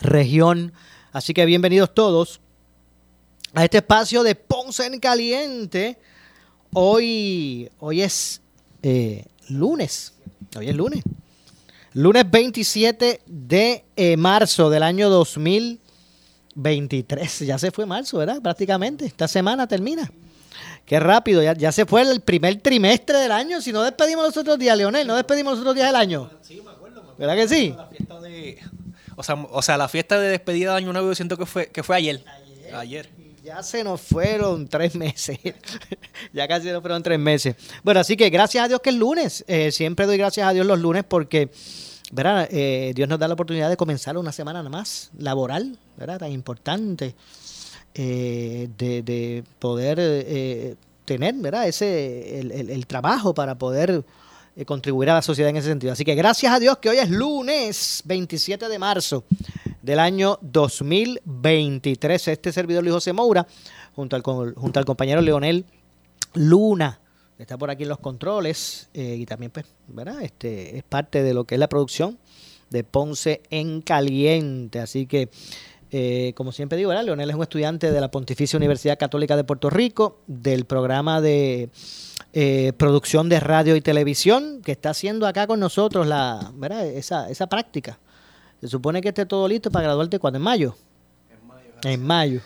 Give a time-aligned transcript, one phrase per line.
[0.00, 0.72] región.
[1.12, 2.40] Así que bienvenidos todos
[3.54, 5.98] a este espacio de Ponce en Caliente.
[6.72, 8.40] Hoy, hoy es
[8.82, 10.14] eh, lunes,
[10.56, 11.02] hoy es lunes.
[11.92, 17.40] Lunes 27 de eh, marzo del año 2023.
[17.40, 18.40] Ya se fue marzo, ¿verdad?
[18.40, 19.06] Prácticamente.
[19.06, 20.08] Esta semana termina.
[20.86, 23.60] Qué rápido, ya, ya se fue el primer trimestre del año.
[23.60, 26.30] Si no despedimos los otros días, Leonel, no despedimos los otros días del año.
[26.42, 27.02] Sí, me acuerdo.
[27.02, 27.18] Me acuerdo.
[27.18, 27.74] ¿Verdad que sí?
[27.76, 28.60] La fiesta de,
[29.20, 31.66] o, sea, o sea, la fiesta de despedida de Año Nuevo yo siento que fue,
[31.66, 32.24] que fue ayer.
[32.74, 33.08] Ayer.
[33.44, 35.38] Ya se nos fueron tres meses.
[36.32, 37.54] ya casi se nos fueron tres meses.
[37.82, 39.44] Bueno, así que gracias a Dios que es lunes.
[39.46, 41.50] Eh, siempre doy gracias a Dios los lunes porque,
[42.12, 42.48] ¿verdad?
[42.50, 46.18] Eh, Dios nos da la oportunidad de comenzar una semana más laboral, ¿verdad?
[46.18, 47.14] Tan importante.
[47.94, 51.66] Eh, de, de, poder eh, tener ¿verdad?
[51.66, 54.04] Ese, el, el, el, trabajo para poder
[54.56, 55.92] eh, contribuir a la sociedad en ese sentido.
[55.92, 59.24] Así que gracias a Dios que hoy es lunes 27 de marzo
[59.82, 62.28] del año 2023.
[62.28, 63.46] Este servidor Luis José Moura,
[63.94, 65.64] junto al, junto al compañero Leonel
[66.34, 67.00] Luna,
[67.36, 70.22] que está por aquí en los controles, eh, y también pues, ¿verdad?
[70.22, 72.18] Este, es parte de lo que es la producción
[72.70, 74.80] de Ponce en Caliente.
[74.80, 75.28] Así que
[75.92, 76.92] eh, como siempre digo.
[76.92, 81.70] Leonel es un estudiante de la Pontificia Universidad Católica de Puerto Rico, del programa de
[82.32, 86.86] eh, producción de radio y televisión, que está haciendo acá con nosotros la, ¿verdad?
[86.86, 87.98] Esa, esa práctica.
[88.60, 90.76] Se supone que esté todo listo para graduarte cuando en mayo.
[91.30, 91.70] En mayo.
[91.82, 92.40] En mayo.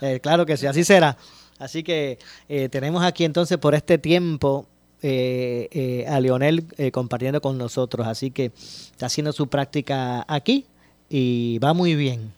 [0.00, 1.16] Eh, claro que sí, así será.
[1.58, 4.66] Así que eh, tenemos aquí entonces por este tiempo
[5.02, 8.06] a Leonel compartiendo con nosotros.
[8.06, 10.64] Así que está haciendo su práctica aquí
[11.10, 12.32] y va muy bien.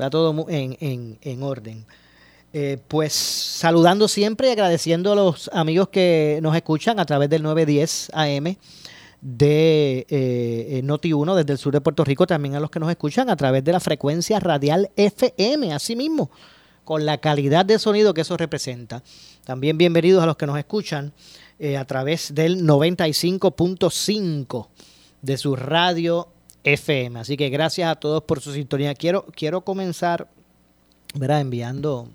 [0.00, 1.84] Va todo en, en, en orden.
[2.56, 7.42] Eh, pues saludando siempre y agradeciendo a los amigos que nos escuchan a través del
[7.42, 8.56] 910 AM
[9.20, 13.28] de eh, Noti1 desde el sur de Puerto Rico, también a los que nos escuchan
[13.28, 16.30] a través de la frecuencia radial FM, así mismo,
[16.84, 19.02] con la calidad de sonido que eso representa.
[19.44, 21.12] También bienvenidos a los que nos escuchan
[21.58, 24.68] eh, a través del 95.5
[25.22, 26.28] de su radio
[26.62, 27.18] FM.
[27.18, 28.94] Así que gracias a todos por su sintonía.
[28.94, 30.28] Quiero, quiero comenzar
[31.14, 31.40] ¿verdad?
[31.40, 32.08] enviando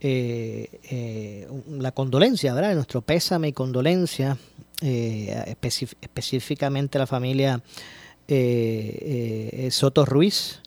[0.00, 1.48] eh, eh,
[1.78, 2.74] la condolencia, ¿verdad?
[2.74, 4.36] nuestro pésame y condolencia,
[4.82, 5.56] eh,
[6.00, 7.62] específicamente a la familia
[9.70, 10.60] Soto Ruiz,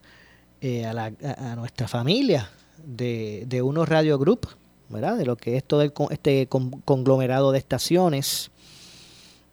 [0.62, 2.50] a, la, a, nuestra familia
[2.84, 4.48] de, de Unos Radio Group,
[4.90, 5.18] ¿verdad?
[5.18, 8.52] de lo que es todo el, este conglomerado de estaciones,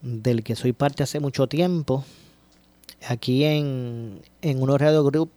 [0.02, 2.04] del que soy parte hace mucho tiempo
[3.08, 5.30] aquí en, en Uno Radio Group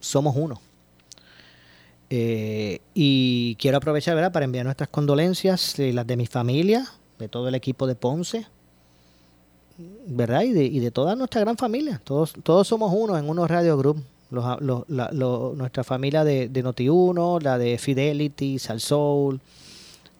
[0.00, 0.60] somos uno.
[2.10, 4.32] Eh, y quiero aprovechar ¿verdad?
[4.32, 6.86] para enviar nuestras condolencias, eh, las de mi familia,
[7.18, 8.46] de todo el equipo de Ponce,
[10.06, 10.42] ¿verdad?
[10.42, 12.00] Y de, y de toda nuestra gran familia.
[12.02, 14.02] Todos, todos somos uno en Uno Radio Group.
[14.30, 19.40] Los, los, la, los, nuestra familia de, de Noti1, la de Fidelity, Salsoul,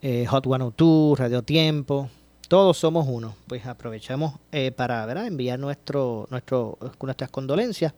[0.00, 2.08] eh, Hot 102, Radio Tiempo,
[2.48, 3.34] todos somos uno.
[3.46, 5.26] Pues aprovechamos eh, para ¿verdad?
[5.26, 7.92] enviar nuestro, nuestro, nuestras condolencias.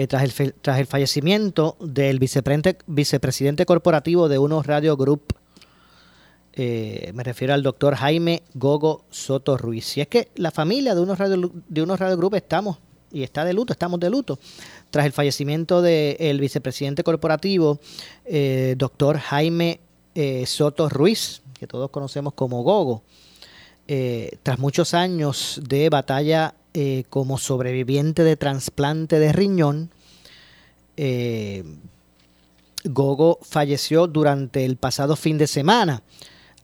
[0.00, 5.34] Eh, tras, el, tras el fallecimiento del vicepresidente, vicepresidente corporativo de Unos Radio Group,
[6.54, 9.98] eh, me refiero al doctor Jaime Gogo Soto Ruiz.
[9.98, 12.78] Y es que la familia de Unos Radio, de unos Radio Group estamos,
[13.12, 14.38] y está de luto, estamos de luto,
[14.88, 17.78] tras el fallecimiento del de vicepresidente corporativo,
[18.24, 19.80] eh, doctor Jaime
[20.46, 23.02] Soto Ruiz, que todos conocemos como Gogo.
[23.92, 29.90] Eh, tras muchos años de batalla eh, como sobreviviente de trasplante de riñón,
[30.96, 31.64] eh,
[32.84, 36.02] Gogo falleció durante el pasado fin de semana.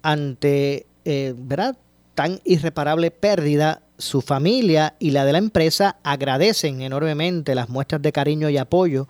[0.03, 1.77] Ante ¿verdad?
[2.15, 8.13] tan irreparable pérdida, su familia y la de la empresa agradecen enormemente las muestras de
[8.13, 9.07] cariño y apoyo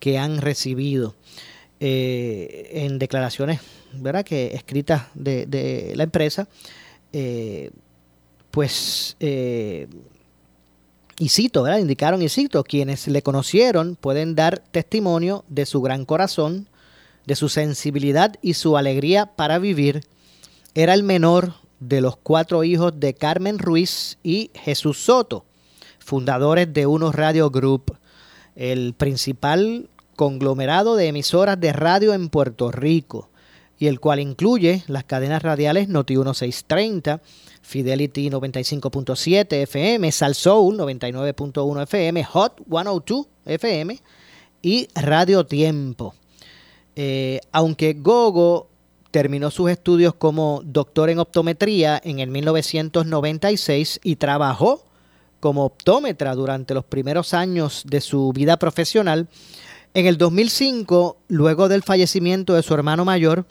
[0.00, 1.14] que han recibido.
[1.80, 3.60] eh, en declaraciones
[3.92, 4.24] ¿verdad?
[4.24, 6.48] que escritas de, de la empresa,
[7.12, 7.70] eh,
[8.50, 9.86] pues, eh,
[11.18, 11.78] y cito, ¿verdad?
[11.78, 16.68] indicaron, y cito, quienes le conocieron pueden dar testimonio de su gran corazón,
[17.26, 20.02] de su sensibilidad y su alegría para vivir.
[20.74, 25.44] Era el menor de los cuatro hijos de Carmen Ruiz y Jesús Soto,
[25.98, 27.96] fundadores de Unos Radio Group,
[28.54, 33.28] el principal conglomerado de emisoras de radio en Puerto Rico,
[33.78, 37.20] y el cual incluye las cadenas radiales Noti 1630,
[37.68, 44.00] Fidelity 95.7 FM, Sal Soul 99.1 FM, Hot 102 FM
[44.62, 46.14] y Radio Tiempo.
[46.96, 48.70] Eh, aunque Gogo
[49.10, 54.82] terminó sus estudios como doctor en optometría en el 1996 y trabajó
[55.38, 59.28] como optómetra durante los primeros años de su vida profesional,
[59.92, 63.46] en el 2005, luego del fallecimiento de su hermano mayor,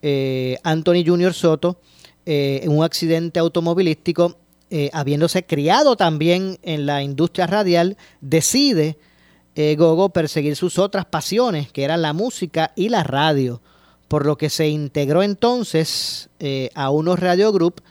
[0.00, 1.76] eh, Anthony Junior Soto,
[2.26, 4.36] eh, en un accidente automovilístico,
[4.70, 8.96] eh, habiéndose criado también en la industria radial, decide
[9.54, 13.60] Gogo perseguir sus otras pasiones, que eran la música y la radio,
[14.08, 16.30] por lo que se integró entonces
[16.74, 17.82] a unos Radio Group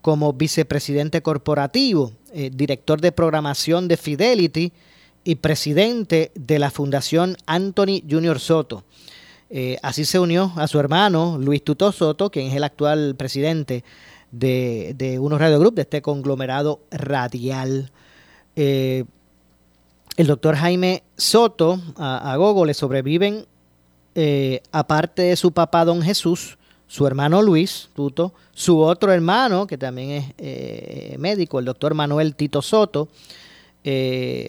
[0.00, 4.72] como vicepresidente corporativo, director de programación de Fidelity
[5.24, 8.84] y presidente de la Fundación Anthony Junior Soto.
[9.50, 13.84] Eh, así se unió a su hermano Luis Tuto Soto, quien es el actual presidente
[14.32, 17.92] de, de Unos Radio Group, de este conglomerado radial.
[18.56, 19.04] Eh,
[20.16, 23.46] el doctor Jaime Soto, a, Gogo, le sobreviven,
[24.14, 26.56] eh, aparte de su papá Don Jesús,
[26.86, 32.62] su hermano Luis Tuto, su otro hermano, que también es médico, el doctor Manuel Tito
[32.62, 33.08] Soto,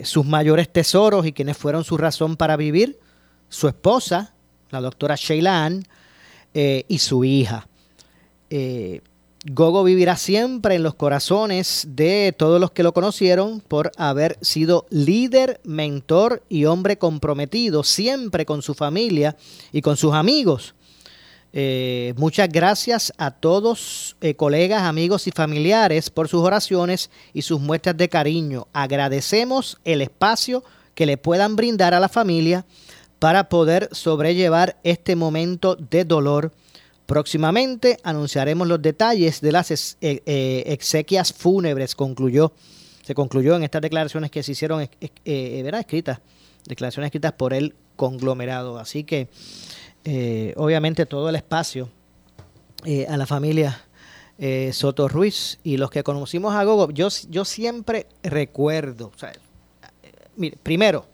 [0.03, 2.99] sus mayores tesoros y quienes fueron su razón para vivir,
[3.49, 4.34] su esposa,
[4.71, 5.85] la doctora Sheila Ann,
[6.57, 7.67] eh, y su hija.
[8.49, 9.01] Eh,
[9.51, 14.87] Gogo vivirá siempre en los corazones de todos los que lo conocieron por haber sido
[14.89, 19.35] líder, mentor y hombre comprometido siempre con su familia
[19.73, 20.75] y con sus amigos.
[21.51, 27.97] Eh, muchas gracias a todos, colegas, amigos y familiares por sus oraciones y sus muestras
[27.97, 28.67] de cariño.
[28.71, 30.63] Agradecemos el espacio
[30.93, 32.65] que le puedan brindar a la familia
[33.25, 36.51] para poder sobrellevar este momento de dolor.
[37.07, 42.53] Próximamente anunciaremos los detalles de las eh, eh, exequias fúnebres, concluyó.
[43.01, 45.79] Se concluyó en estas declaraciones que se hicieron eh, ¿verdad?
[45.79, 46.19] escritas,
[46.67, 48.77] declaraciones escritas por el conglomerado.
[48.77, 49.27] Así que,
[50.55, 51.89] obviamente, todo el espacio
[53.09, 53.87] a la familia
[54.71, 59.11] Soto Ruiz y los que conocimos a Gogo, yo, siempre recuerdo,
[60.37, 61.07] mire, primero,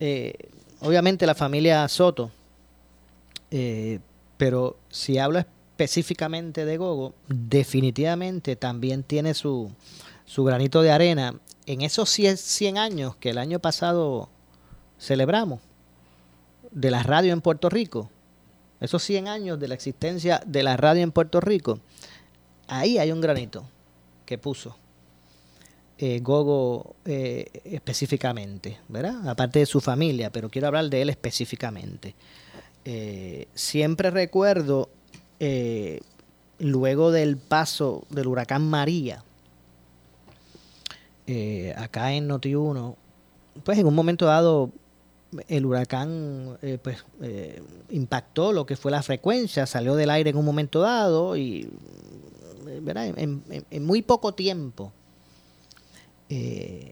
[0.00, 0.34] eh,
[0.80, 2.30] obviamente la familia Soto,
[3.50, 4.00] eh,
[4.36, 9.70] pero si hablo específicamente de Gogo, definitivamente también tiene su,
[10.24, 11.34] su granito de arena
[11.66, 14.28] en esos 100, años que el año pasado
[14.98, 15.60] celebramos
[16.70, 18.10] de la radio en Puerto Rico,
[18.80, 21.80] esos 100 años de la existencia de la radio en Puerto Rico,
[22.66, 23.64] ahí hay un granito
[24.26, 24.76] que puso
[26.06, 29.26] eh, Gogo eh, específicamente, ¿verdad?
[29.26, 32.14] Aparte de su familia, pero quiero hablar de él específicamente.
[32.84, 34.90] Eh, siempre recuerdo,
[36.58, 39.24] luego del paso del huracán María,
[41.76, 42.96] acá en Noti1,
[43.64, 44.72] pues en un momento dado
[45.48, 47.02] el huracán pues
[47.88, 51.70] impactó lo que fue la frecuencia, salió del aire en un momento dado y
[52.82, 53.14] ¿verdad?
[53.16, 54.92] en muy poco tiempo
[56.36, 56.90] eh,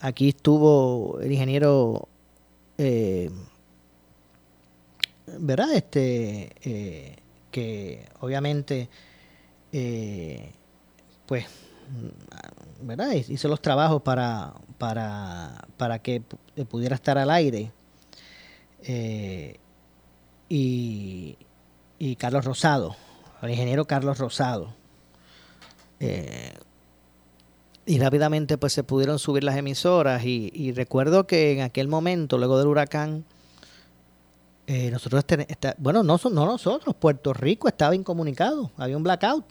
[0.00, 2.06] aquí estuvo el ingeniero,
[2.76, 3.30] eh,
[5.38, 5.72] ¿verdad?
[5.72, 7.16] Este, eh,
[7.50, 8.90] que obviamente,
[11.24, 11.46] pues,
[12.82, 13.12] ¿verdad?
[13.12, 16.20] Hizo los trabajos para, para, para que
[16.68, 17.72] pudiera estar al aire.
[20.50, 21.38] y,
[21.98, 22.96] y Carlos Rosado,
[23.40, 24.74] el ingeniero Carlos Rosado.
[26.00, 26.52] Eh,
[27.88, 32.58] y rápidamente pues se pudieron subir las emisoras y, recuerdo que en aquel momento, luego
[32.58, 33.24] del huracán,
[34.66, 35.24] eh, nosotros,
[35.78, 39.42] bueno, no, no nosotros, Puerto Rico estaba incomunicado, había un blackout.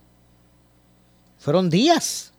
[1.39, 2.31] Fueron días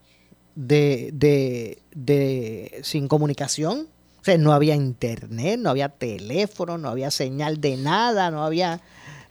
[0.55, 3.89] de, de, de sin comunicación.
[4.21, 8.81] O sea, no había internet, no había teléfono, no había señal de nada, no había...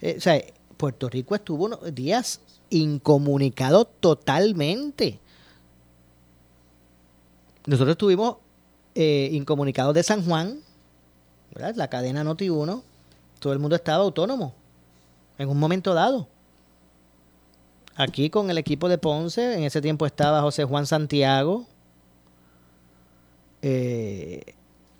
[0.02, 0.42] Eh, o sea,
[0.76, 5.20] Puerto Rico estuvo unos días incomunicado totalmente.
[7.66, 8.36] Nosotros estuvimos
[8.94, 10.60] eh, incomunicados de San Juan,
[11.54, 11.74] ¿verdad?
[11.76, 12.82] la cadena Noti 1,
[13.38, 14.54] todo el mundo estaba autónomo
[15.38, 16.28] en un momento dado.
[17.94, 21.66] Aquí con el equipo de Ponce, en ese tiempo estaba José Juan Santiago,
[23.62, 24.54] eh,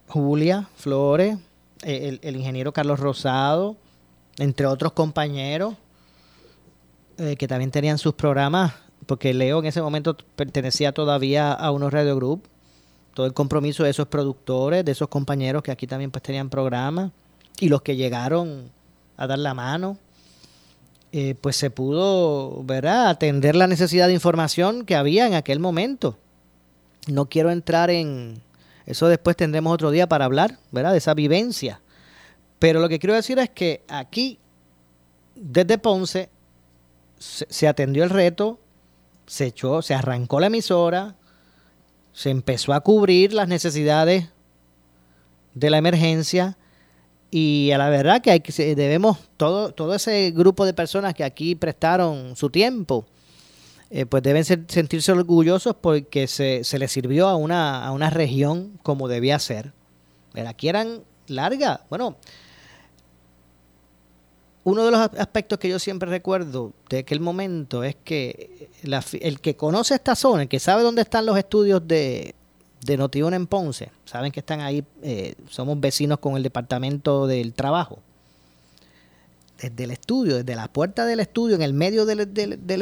[0.09, 1.39] Julia Flores,
[1.83, 3.77] eh, el, ingeniero Carlos Rosado,
[4.39, 5.75] entre otros compañeros
[7.37, 8.75] que también tenían sus programas,
[9.09, 12.43] porque Leo en ese momento pertenecía todavía a unos Radio Group,
[13.15, 17.11] todo el compromiso de esos productores, de esos compañeros que aquí también pues tenían programas,
[17.59, 18.71] y los que llegaron
[19.17, 19.97] a dar la mano.
[21.11, 23.09] Eh, pues se pudo ¿verdad?
[23.09, 26.19] atender la necesidad de información que había en aquel momento.
[27.07, 28.43] No quiero entrar en,
[28.85, 30.93] eso después tendremos otro día para hablar, ¿verdad?
[30.93, 31.81] De esa vivencia.
[32.59, 34.39] Pero lo que quiero decir es que aquí,
[35.35, 36.29] desde Ponce,
[37.19, 38.59] se, atendió el reto,
[39.29, 41.15] se echó, se arrancó la emisora,
[42.13, 44.29] se empezó a cubrir las necesidades
[45.55, 46.59] de la emergencia
[47.31, 51.25] y a la verdad que, hay que debemos todo todo ese grupo de personas que
[51.25, 53.07] aquí prestaron su tiempo
[53.91, 58.79] eh, pues deben sentirse orgullosos porque se, se les sirvió a una, a una región
[58.83, 59.73] como debía ser.
[60.47, 61.81] Aquí eran largas.
[61.89, 62.17] Bueno,
[64.69, 68.69] uno de los aspectos que yo siempre recuerdo de aquel momento es que
[69.21, 72.35] el que conoce esta zona, el que sabe dónde están los estudios de,
[72.85, 77.55] de Notiuno en Ponce, saben que están ahí, eh, somos vecinos con el Departamento del
[77.55, 78.01] Trabajo
[79.59, 82.21] desde el estudio, desde la puerta del estudio, en el medio del,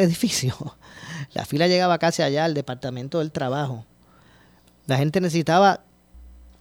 [0.00, 0.54] edificio,
[1.34, 3.84] la fila llegaba casi allá al departamento del trabajo.
[4.86, 5.80] La gente necesitaba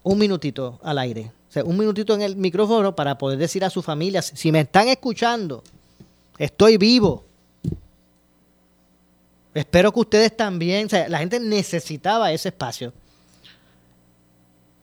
[0.04, 1.32] un minutito al aire,
[1.64, 5.64] un minutito en el micrófono para poder decir a su familia, si me están escuchando,
[6.38, 7.24] estoy vivo.
[9.54, 12.94] Espero que ustedes también, la gente necesitaba ese espacio.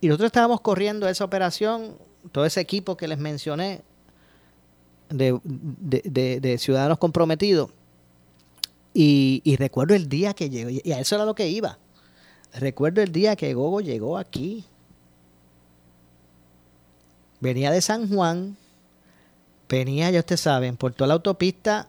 [0.00, 1.96] Y nosotros estábamos corriendo esa operación,
[2.32, 3.82] todo ese equipo que les mencioné,
[5.10, 7.70] de, ciudadanos comprometidos.
[8.94, 11.78] Y, recuerdo el día que llegó, y a eso era lo que iba.
[12.54, 14.64] Recuerdo el día que Gogo llegó aquí.
[17.42, 18.56] Venía de San Juan,
[19.68, 21.88] venía, ya ustedes saben, por toda la autopista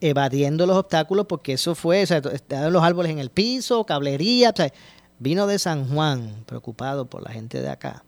[0.00, 4.54] evadiendo los obstáculos porque eso fue, o sea, estaban los árboles en el piso, cablería,
[5.18, 8.04] vino de San Juan, preocupado por la gente de acá.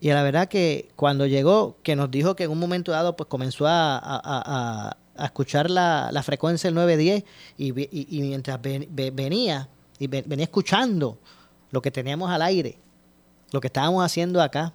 [0.00, 3.28] Y la verdad que cuando llegó, que nos dijo que en un momento dado pues
[3.28, 7.22] comenzó a, escuchar la, frecuencia del 910
[7.56, 11.20] y, y, mientras venía, y venía escuchando
[11.70, 12.80] lo que teníamos al aire,
[13.52, 14.74] lo que estábamos haciendo acá.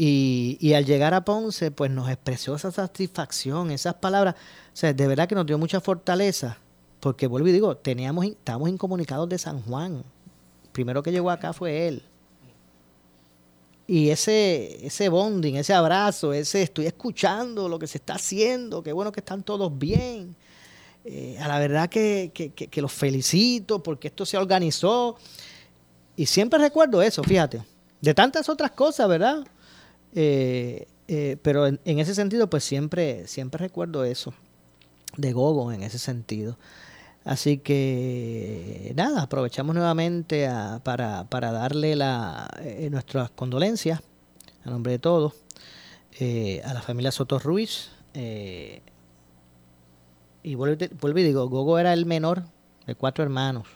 [0.00, 4.36] Y, al llegar a Ponce, pues nos expresó esa satisfacción, esas palabras.
[4.72, 6.56] O sea, de verdad que nos dio mucha fortaleza,
[7.00, 10.04] porque vuelvo y digo, teníamos, estábamos incomunicados de San Juan.
[10.70, 12.02] primero que llegó acá fue él.
[13.88, 18.92] Y ese, ese bonding, ese abrazo, ese estoy escuchando lo que se está haciendo, qué
[18.92, 20.36] bueno que están todos bien.
[21.04, 25.16] Eh, a la verdad que, que, los felicito porque esto se organizó.
[26.14, 27.64] Y siempre recuerdo eso, fíjate.
[28.00, 29.44] De tantas otras cosas, ¿verdad?
[30.14, 34.34] Eh, eh, pero en, en, ese sentido, pues siempre, siempre recuerdo eso.
[35.16, 36.58] De Gogo en ese sentido.
[37.28, 40.48] Así que nada, aprovechamos nuevamente
[40.82, 44.00] para, darle la, eh, nuestras condolencias
[44.64, 45.34] a nombre de todos
[46.20, 47.90] eh, a la familia Soto Ruiz.
[48.14, 48.80] Eh,
[50.42, 52.44] y vuelvo, y digo, Gogo era el menor
[52.86, 53.66] de cuatro hermanos.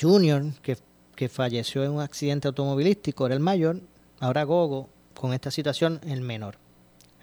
[0.00, 0.78] Junior, que,
[1.20, 3.82] que falleció en un accidente automovilístico, era el mayor.
[4.20, 6.56] Ahora Gogo, con esta situación, el menor.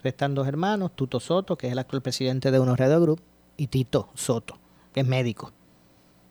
[0.04, 3.20] Restan dos hermanos, Tuto Soto, que es el actual presidente de Unos Radio Group,
[3.58, 4.60] y Tito Soto,
[4.94, 5.52] que es médico.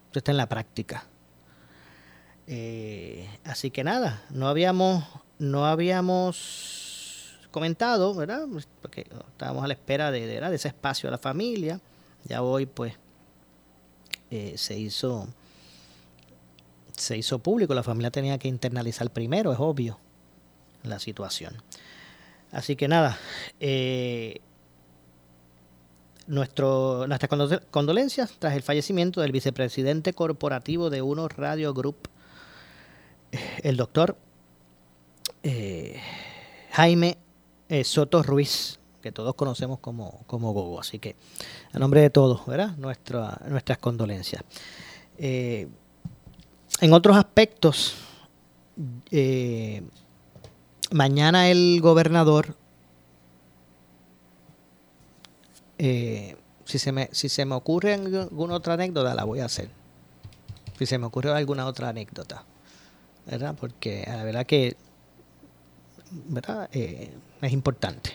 [0.06, 1.06] Esto está en la práctica.
[2.46, 5.02] Eh, así que nada, no habíamos,
[5.40, 8.46] no habíamos comentado, ¿verdad?
[8.80, 11.80] Porque estábamos a la espera de, de, ese espacio a la familia.
[12.28, 12.94] Ya hoy, pues,
[14.30, 15.26] eh, se hizo
[16.96, 17.74] se hizo público.
[17.74, 19.98] La familia tenía que internalizar primero, es obvio,
[20.82, 21.62] la situación.
[22.52, 23.18] Así que nada,
[23.60, 24.40] eh,
[26.26, 27.30] nuestro, nuestras
[27.70, 32.08] condolencias tras el fallecimiento del vicepresidente corporativo de Uno Radio Group,
[33.62, 34.16] el doctor
[35.42, 36.00] eh,
[36.72, 37.18] Jaime
[37.68, 40.80] eh, Soto Ruiz, que todos conocemos como, como Gogo.
[40.80, 41.16] Así que,
[41.72, 42.76] a nombre de todos, ¿verdad?
[42.76, 44.42] Nuestra, nuestras condolencias.
[46.80, 47.94] En otros aspectos,
[50.90, 52.54] mañana el gobernador,
[55.78, 59.68] eh, si, se me, si se me ocurre alguna otra anécdota, la voy a hacer.
[60.78, 62.44] si se me ocurre alguna otra anécdota,
[63.26, 63.54] ¿verdad?
[63.58, 64.76] Porque la verdad que,
[66.10, 66.68] ¿verdad?
[66.72, 67.10] Eh,
[67.42, 68.10] es importante.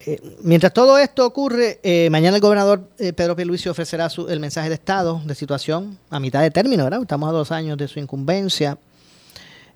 [0.00, 4.74] Eh, mientras todo esto ocurre, eh, mañana el gobernador Pedro Pierluisi ofrecerá el mensaje de
[4.74, 7.02] estado de situación a mitad de término, ¿verdad?
[7.02, 8.78] Estamos a dos años de su incumbencia.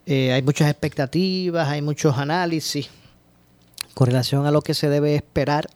[0.06, 2.88] hay muchas expectativas, hay muchos análisis
[3.92, 5.68] con relación a lo que se debe esperar.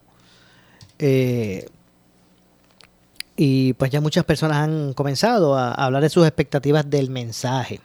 [3.41, 7.81] Y pues ya muchas personas han comenzado a, hablar de sus expectativas del mensaje.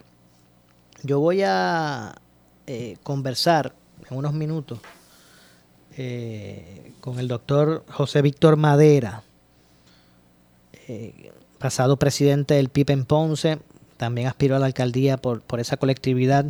[1.04, 2.16] Yo voy a
[2.66, 3.72] eh, conversar
[4.10, 4.80] en unos minutos
[5.96, 9.22] eh, con el doctor José Víctor Madera,
[10.88, 13.58] eh, pasado presidente del PIP en Ponce,
[13.96, 16.46] también aspiró a la alcaldía por, por esa colectividad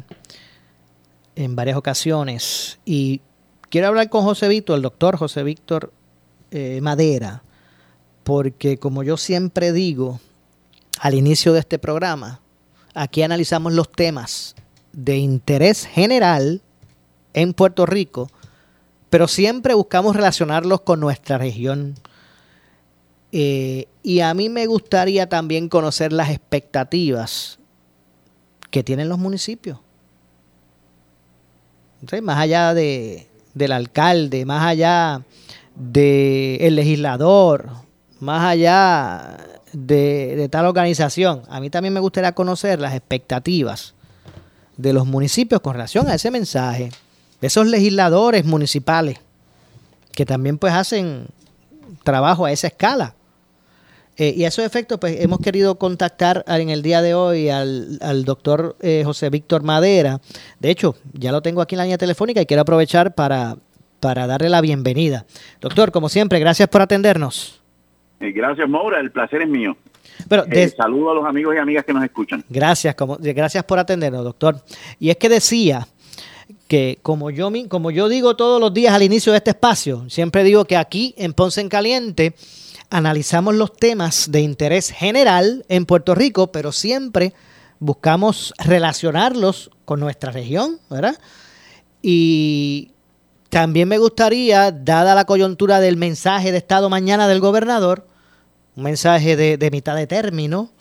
[1.36, 2.78] en varias ocasiones.
[2.84, 3.20] Y
[3.70, 5.92] quiero hablar con José Víctor, el doctor José Víctor
[6.80, 7.42] Madera,
[8.22, 10.20] porque como yo siempre digo
[11.00, 12.40] al inicio de este programa,
[12.94, 14.54] aquí analizamos los temas
[14.92, 16.62] de interés general
[17.34, 18.30] en Puerto Rico,
[19.14, 21.94] pero siempre buscamos relacionarlos con nuestra región.
[23.30, 27.61] Eh, y a mí me gustaría también conocer las expectativas
[28.73, 29.78] que tienen los municipios.
[32.25, 35.23] más allá de, del alcalde, más allá
[35.76, 37.71] del legislador,
[38.18, 39.37] más allá
[39.73, 43.94] de, tal organización, a mí también me gustaría conocer las expectativas
[44.76, 46.90] de los municipios con relación a ese mensaje,
[47.40, 49.18] de esos legisladores municipales
[50.12, 51.26] que también pues hacen
[52.02, 53.14] trabajo a esa escala.
[54.16, 58.24] Eh, y a esos efectos, pues hemos querido contactar en el día de hoy al,
[58.24, 60.20] doctor eh, José Víctor Madera.
[60.60, 63.56] De hecho, ya lo tengo aquí en la línea telefónica y quiero aprovechar para,
[63.98, 65.26] para darle la bienvenida.
[65.60, 67.60] Doctor, como siempre, gracias por atendernos.
[68.20, 69.00] Eh, gracias, Maura.
[69.00, 69.76] El placer es mío.
[70.28, 72.44] Pero eh, saludo a los amigos y amigas que nos escuchan.
[72.48, 74.56] Gracias, como, gracias por atendernos, doctor.
[75.00, 75.88] Y es que decía
[76.74, 80.42] que como yo, como yo digo todos los días al inicio de este espacio, siempre
[80.42, 82.34] digo que aquí en Ponce en Caliente
[82.90, 87.32] analizamos los temas de interés general en Puerto Rico, pero siempre
[87.78, 91.16] buscamos relacionarlos con nuestra región, ¿verdad?
[92.02, 92.90] Y
[93.50, 98.04] también me gustaría, dada la coyuntura del mensaje de Estado mañana del gobernador,
[98.74, 100.72] un mensaje de, mitad de término,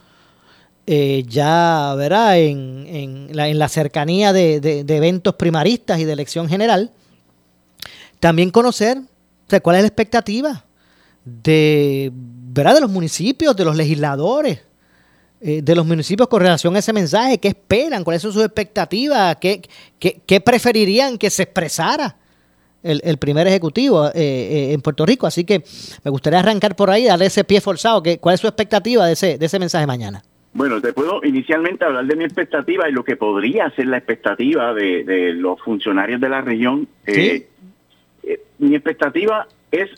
[0.86, 6.92] eh, ya verá en, la, cercanía de, eventos primaristas y de elección general,
[8.20, 9.02] también conocer
[9.62, 10.66] cuál es la expectativa
[11.24, 12.76] de, ¿verdad?
[12.76, 14.62] de los municipios, de los legisladores,
[15.42, 19.38] eh, de los municipios con relación a ese mensaje, qué esperan, cuáles son sus expectativas,
[19.38, 19.62] qué,
[20.00, 22.18] qué preferirían que se expresara
[22.84, 25.26] el, primer ejecutivo eh, eh, en Puerto Rico.
[25.26, 25.64] Así que
[26.04, 28.04] me gustaría arrancar por ahí, darle ese pie forzado.
[28.04, 30.24] Que, ¿Cuál es su expectativa de ese, de ese mensaje mañana?
[30.54, 34.74] Bueno, te puedo inicialmente hablar de mi expectativa y lo que podría ser la expectativa
[34.74, 36.88] de, los funcionarios de la región.
[37.08, 37.48] Eh,
[38.60, 39.90] mi expectativa es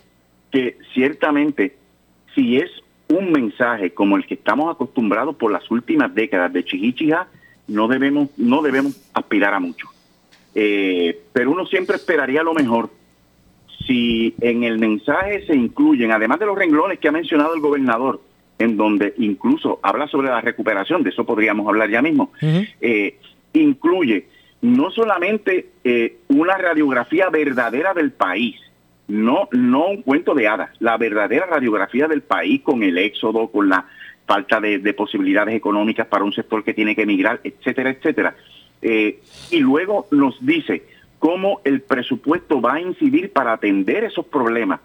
[0.52, 1.76] que ciertamente
[2.34, 2.72] si es
[3.10, 7.28] un mensaje como el que estamos acostumbrados por las últimas décadas de Chihichija,
[7.68, 9.88] no debemos, no debemos aspirar a mucho.
[10.54, 12.90] Eh, pero uno siempre esperaría lo mejor.
[13.86, 18.22] Si en el mensaje se incluyen, además de los renglones que ha mencionado el gobernador,
[18.58, 23.18] en donde incluso habla sobre la recuperación, de eso podríamos hablar ya mismo, eh,
[23.54, 24.28] incluye
[24.62, 28.56] no solamente eh, una radiografía verdadera del país,
[29.08, 33.70] no, no un cuento de hadas, la verdadera radiografía del país con el éxodo, con
[33.70, 33.86] la
[34.26, 38.36] falta de, de posibilidades económicas para un sector que tiene que emigrar, etcétera, etcétera
[38.82, 40.84] eh, y luego nos dice
[41.18, 44.80] cómo el presupuesto va a incidir para atender esos problemas,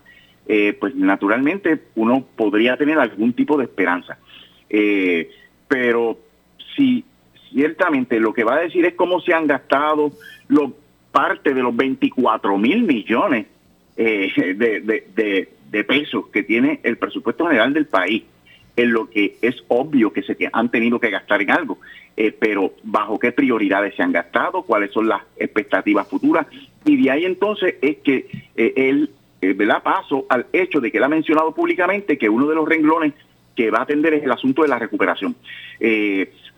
[0.52, 4.18] eh, pues naturalmente uno podría tener algún tipo de esperanza.
[4.68, 5.30] Eh,
[5.68, 6.18] pero
[6.74, 7.04] si
[7.50, 10.10] ciertamente lo que va a decir es cómo se han gastado
[10.48, 10.74] lo,
[11.12, 13.46] parte de los 24 mil millones
[13.96, 18.24] de, de pesos que tiene el presupuesto general del país,
[18.76, 21.78] en lo que es obvio que se han tenido que gastar en algo.
[22.16, 26.46] Eh, pero bajo qué prioridades se han gastado, cuáles son las expectativas futuras.
[26.84, 30.98] Y de ahí entonces es que eh, él eh, da paso al hecho de que
[30.98, 33.14] él ha mencionado públicamente que uno de los renglones
[33.56, 35.36] que va a atender es el asunto de la recuperación.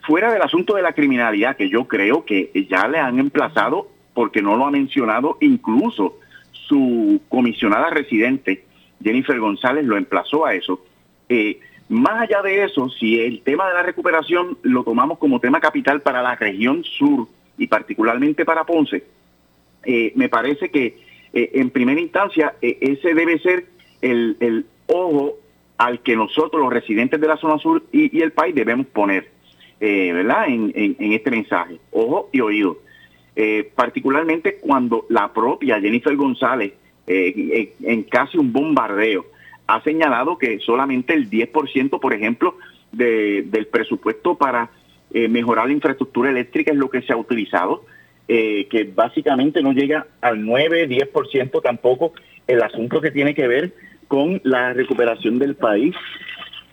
[0.06, 4.42] fuera del asunto de la criminalidad, que yo creo que ya le han emplazado, porque
[4.42, 6.18] no lo ha mencionado, incluso
[6.50, 8.64] su comisionada residente,
[9.02, 10.84] Jennifer González, lo emplazó a eso.
[11.28, 15.60] Eh, más allá de eso, si el tema de la recuperación lo tomamos como tema
[15.60, 19.04] capital para la región sur y particularmente para Ponce,
[19.84, 21.01] eh, me parece que
[21.32, 23.66] eh, en primera instancia eh, ese debe ser
[24.02, 25.38] el, ojo
[25.78, 29.30] al que nosotros los residentes de la zona sur y, el país debemos poner.
[29.80, 30.48] eh, ¿verdad?
[30.48, 31.78] En, este mensaje.
[31.90, 32.78] Ojo y oído.
[33.34, 36.74] Eh, particularmente cuando la propia Jennifer González,
[37.06, 39.26] en casi un bombardeo,
[39.66, 42.56] ha señalado que solamente el 10%, por ejemplo,
[42.92, 44.70] del presupuesto para
[45.10, 47.84] mejorar la infraestructura eléctrica es lo que se ha utilizado,
[48.26, 52.12] que básicamente no llega al 9, 10% tampoco
[52.46, 53.72] el asunto que tiene que ver
[54.08, 55.94] con la recuperación del país.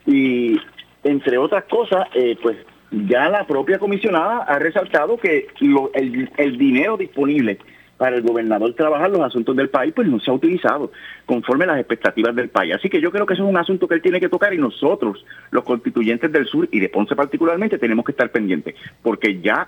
[0.05, 0.57] Y
[1.03, 2.07] entre otras cosas,
[2.41, 2.57] pues
[2.91, 5.47] ya la propia comisionada ha resaltado que
[5.93, 7.59] el, dinero disponible
[7.97, 10.91] para el gobernador trabajar los asuntos del país, pues no se ha utilizado
[11.25, 12.73] conforme las expectativas del país.
[12.75, 14.57] Así que yo creo que eso es un asunto que él tiene que tocar y
[14.57, 19.67] nosotros, los constituyentes del sur y de Ponce particularmente, tenemos que estar pendientes, porque ya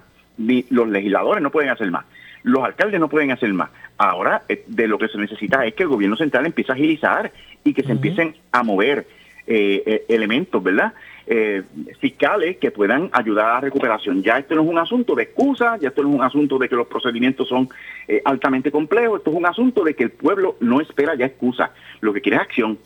[0.69, 2.06] los legisladores no pueden hacer más,
[2.43, 3.69] los alcaldes no pueden hacer más.
[3.97, 7.32] Ahora eh, de lo que se necesita es que el gobierno central empiece a agilizar
[7.63, 9.06] y que se empiecen a mover
[9.47, 10.93] eh, eh, elementos, ¿verdad?
[11.27, 11.63] Eh,
[11.99, 14.21] fiscales que puedan ayudar a la recuperación.
[14.23, 16.67] Ya esto no es un asunto de excusa, ya esto no es un asunto de
[16.67, 17.69] que los procedimientos son
[18.08, 21.71] eh, altamente complejos, esto es un asunto de que el pueblo no espera ya excusa,
[22.01, 22.77] lo que quiere es acción.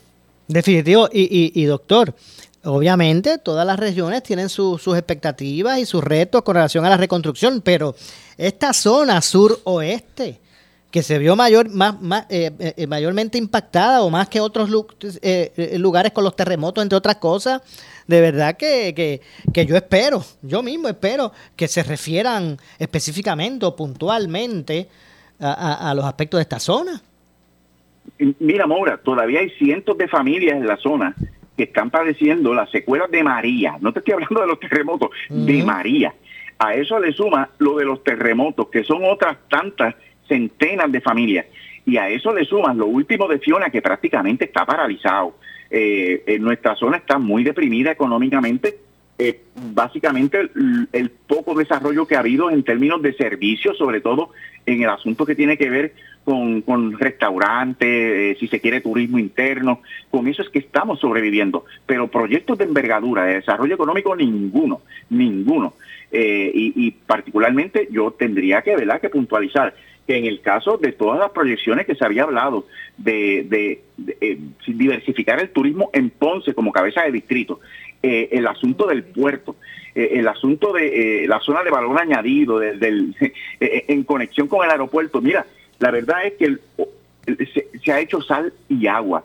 [0.47, 2.13] Definitivo, y, y, doctor,
[2.65, 7.61] obviamente todas las regiones tienen sus expectativas y sus retos con relación a la reconstrucción,
[7.61, 7.95] pero
[8.37, 10.39] esta zona sur-oeste,
[10.91, 16.23] que se vio mayor, más, más eh, mayormente impactada o más que otros lugares con
[16.23, 17.61] los terremotos, entre otras cosas,
[18.07, 19.21] de verdad que,
[19.53, 24.87] yo espero, yo mismo espero que se refieran específicamente o puntualmente
[25.39, 27.01] a, los aspectos de esta zona.
[28.39, 31.15] Mira, Maura, todavía hay cientos de familias en la zona
[31.55, 33.77] que están padeciendo las secuelas de María.
[33.79, 36.13] No te estoy hablando de los terremotos, de María.
[36.59, 39.95] A eso le suma lo de los terremotos, que son otras tantas
[40.27, 41.45] centenas de familias.
[41.85, 45.37] Y a eso le suman lo último de Fiona, que prácticamente está paralizado.
[45.69, 48.77] Eh, nuestra zona está muy deprimida económicamente.
[49.17, 50.49] Eh, básicamente
[50.91, 54.31] el, poco desarrollo que ha habido en términos de servicios, sobre todo
[54.65, 55.93] en el asunto que tiene que ver
[56.25, 61.65] con, restaurantes, eh, si se quiere turismo interno, con eso es que estamos sobreviviendo.
[61.85, 65.73] Pero proyectos de envergadura, de desarrollo económico, ninguno, ninguno.
[66.11, 69.01] y, y, particularmente yo tendría que, ¿verdad?
[69.01, 69.73] que puntualizar
[70.07, 73.81] que en el caso de todas las proyecciones que se había hablado de,
[74.21, 77.59] eh, diversificar el turismo en Ponce como cabeza de distrito,
[78.03, 79.55] eh, el asunto del puerto,
[79.93, 83.15] eh, el asunto de la zona de valor añadido, del,
[83.59, 85.45] en conexión con el aeropuerto, mira,
[85.79, 86.57] la verdad es que
[87.83, 89.23] se, ha hecho sal y agua.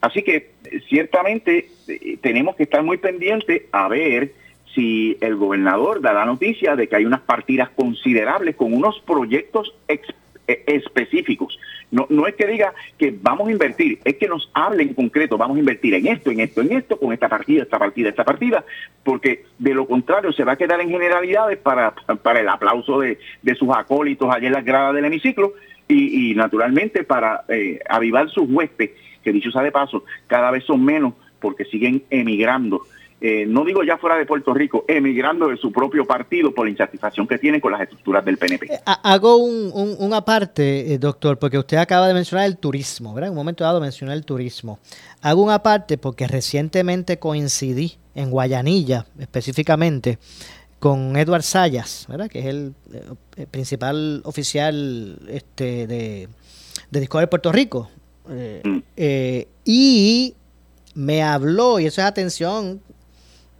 [0.00, 0.50] así que
[0.88, 1.68] ciertamente
[2.20, 4.32] tenemos que estar muy pendientes a ver
[4.74, 9.74] si el gobernador da la noticia de que hay unas partidas considerables con unos proyectos
[9.88, 10.00] e,
[10.48, 11.58] específicos.
[11.90, 15.38] No, no es que diga que vamos a invertir, es que nos hable en concreto,
[15.38, 18.24] vamos a invertir en esto, en esto, en esto, con esta partida, esta partida, esta
[18.24, 18.64] partida,
[19.02, 23.18] porque de lo contrario se va a quedar en generalidades para, para el aplauso de,
[23.58, 25.54] sus acólitos allá en las gradas del hemiciclo
[25.88, 28.90] y, naturalmente para eh, avivar sus huestes,
[29.24, 32.82] que dicho sea de paso, cada vez son menos porque siguen emigrando
[33.20, 36.70] eh, no digo ya fuera de Puerto Rico, emigrando de su propio partido por la
[36.70, 38.72] insatisfacción que tienen con las estructuras del PNP.
[38.72, 43.28] Eh, hago un, un, aparte, eh, doctor, porque usted acaba de mencionar el turismo, ¿verdad?
[43.28, 44.78] En un momento dado mencionó el turismo.
[45.20, 50.18] Hago un aparte porque recientemente coincidí en Guayanilla, específicamente,
[50.78, 52.28] con Edward Sayas, ¿verdad?
[52.28, 52.74] Que es el,
[53.50, 56.28] principal oficial este, de,
[56.90, 57.90] de Discovery Puerto Rico.
[58.28, 58.82] Mm.
[59.64, 60.34] y
[60.94, 62.82] me habló, y eso es atención,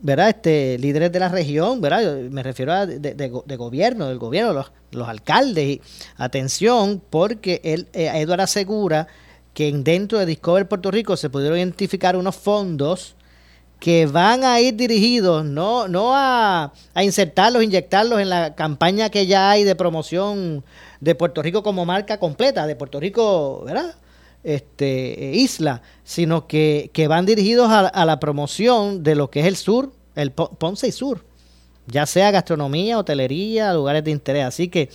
[0.01, 0.29] ¿verdad?
[0.29, 2.03] Este, líderes de la región, ¿verdad?
[2.31, 5.65] me refiero a de, gobierno, del gobierno, los, los alcaldes.
[5.65, 5.81] Y,
[6.17, 9.09] atención, porque él, eh, Eduardo asegura
[9.55, 13.17] que dentro de Discover Puerto Rico se pudieron identificar unos fondos
[13.81, 19.27] que van a ir dirigidos no, no a, a, insertarlos, inyectarlos en la campaña que
[19.27, 20.65] ya hay de promoción
[21.01, 23.95] de Puerto Rico como marca completa, de Puerto Rico, ¿verdad?
[24.49, 29.93] Este, isla, sino que, van dirigidos a, la promoción de lo que es el sur,
[30.15, 31.23] el Ponce y Sur,
[31.87, 34.45] ya sea gastronomía, hotelería, lugares de interés.
[34.47, 34.89] Así que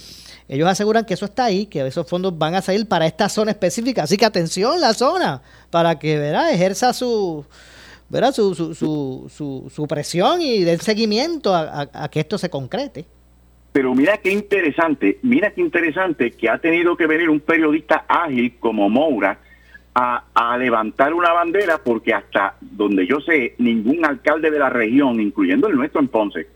[0.47, 3.51] ellos aseguran que eso está ahí, que esos fondos van a salir para esta zona
[3.51, 4.03] específica.
[4.03, 6.51] Así que atención la zona, para que ¿verdad?
[6.51, 7.45] ejerza su,
[8.09, 8.33] ¿verdad?
[8.33, 13.05] Su, su, su, su, presión y den seguimiento a que esto se concrete.
[13.73, 18.55] Pero mira qué interesante, mira qué interesante que ha tenido que venir un periodista ágil
[18.59, 19.39] como Moura
[19.95, 25.67] a, levantar una bandera porque hasta donde yo sé, ningún alcalde de la región, incluyendo
[25.67, 26.47] el nuestro en Ponce,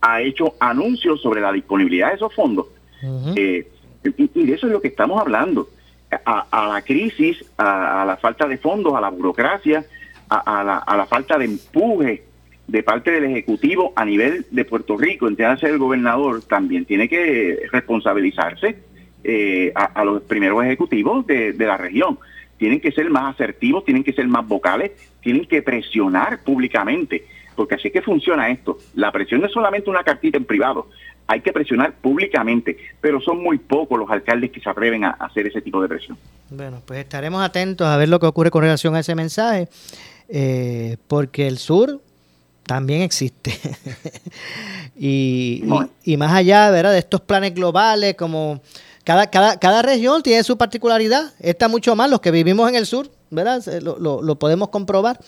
[0.00, 2.66] ha hecho anuncios sobre la disponibilidad de esos fondos.
[3.36, 3.68] Eh,
[4.04, 5.68] y, de eso es lo que estamos hablando.
[6.24, 9.84] A, la crisis, a, la falta de fondos, a la burocracia,
[10.28, 12.24] a, la, falta de empuje
[12.66, 17.60] de parte del Ejecutivo a nivel de Puerto Rico, entiéndase el gobernador, también tiene que
[17.70, 18.76] responsabilizarse
[19.22, 22.18] eh, a, los primeros ejecutivos de, de la región.
[22.56, 27.24] Tienen que ser más asertivos, tienen que ser más vocales, tienen que presionar públicamente,
[27.54, 28.78] porque así es que funciona esto.
[28.94, 30.88] La presión no es solamente una cartita en privado,
[31.26, 35.46] hay que presionar públicamente, pero son muy pocos los alcaldes que se atreven a hacer
[35.46, 36.18] ese tipo de presión.
[36.50, 39.68] Bueno, pues estaremos atentos a ver lo que ocurre con relación a ese mensaje,
[40.28, 42.00] eh, porque el sur
[42.66, 43.58] también existe.
[44.96, 45.64] y,
[46.04, 46.92] y, más allá ¿verdad?
[46.92, 48.60] de estos planes globales, como
[49.04, 52.86] cada, cada, cada región tiene su particularidad, está mucho más los que vivimos en el
[52.86, 53.62] sur, ¿verdad?
[53.82, 55.18] Lo, lo, lo podemos comprobar.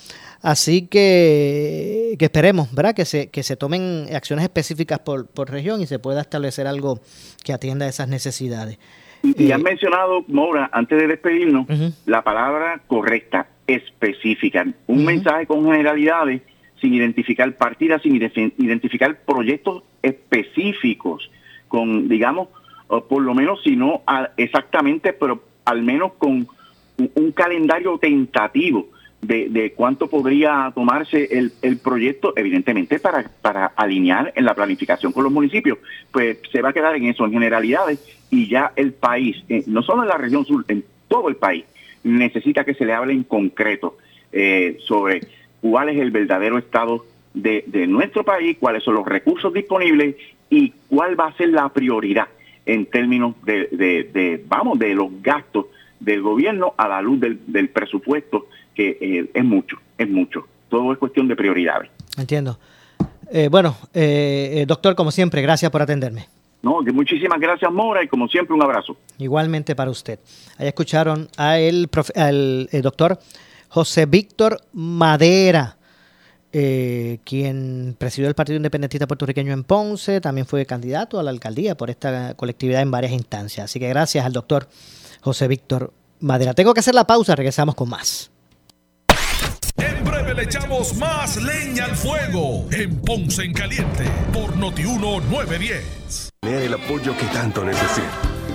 [0.42, 2.94] Así que, que esperemos, ¿verdad?
[2.94, 7.00] Que se, que se tomen acciones específicas por, por región y se pueda establecer algo
[7.44, 8.78] que atienda esas necesidades.
[9.22, 11.66] Y, han eh, mencionado, Maura, antes de despedirnos,
[12.04, 14.66] la palabra correcta, específica.
[14.86, 16.42] Un mensaje con generalidades,
[16.80, 21.30] sin identificar partidas, sin identificar proyectos específicos,
[21.68, 22.48] con, digamos,
[22.86, 24.02] por lo menos, si no
[24.36, 26.46] exactamente, pero al menos con
[26.98, 28.88] un calendario tentativo
[29.22, 35.24] de, cuánto podría tomarse el, el, proyecto, evidentemente para, para alinear en la planificación con
[35.24, 35.78] los municipios,
[36.12, 39.82] pues se va a quedar en eso, en generalidades, y ya el país, eh, no
[39.82, 41.64] solo en la región sur, en todo el país,
[42.04, 43.96] necesita que se le hable en concreto
[44.32, 45.20] eh, sobre
[45.60, 50.16] cuál es el verdadero estado de, de nuestro país, cuáles son los recursos disponibles
[50.50, 52.28] y cuál va a ser la prioridad
[52.64, 55.66] en términos de, de, vamos, de los gastos
[56.00, 60.46] del gobierno a la luz del, del presupuesto que eh, es mucho, es mucho.
[60.68, 61.90] Todo es cuestión de prioridades.
[62.18, 62.58] Entiendo.
[63.32, 66.26] Eh, bueno, eh, doctor, como siempre, gracias por atenderme.
[66.62, 68.96] No, muchísimas gracias, Mora, y como siempre, un abrazo.
[69.18, 70.18] Igualmente para usted.
[70.58, 73.18] Ahí escucharon a el, al doctor
[73.68, 75.76] José Víctor Madera,
[76.50, 81.90] quien presidió el Partido Independentista Puertorriqueño en Ponce, también fue candidato a la alcaldía por
[81.90, 83.64] esta colectividad en varias instancias.
[83.64, 84.68] Así que gracias al doctor
[85.20, 86.54] José Víctor Madera.
[86.54, 88.30] Tengo que hacer la pausa, regresamos con más.
[89.76, 96.30] En breve le echamos más leña al fuego en Ponce en Caliente por Notiuno 910.
[96.42, 98.45] El apoyo que tanto necesito.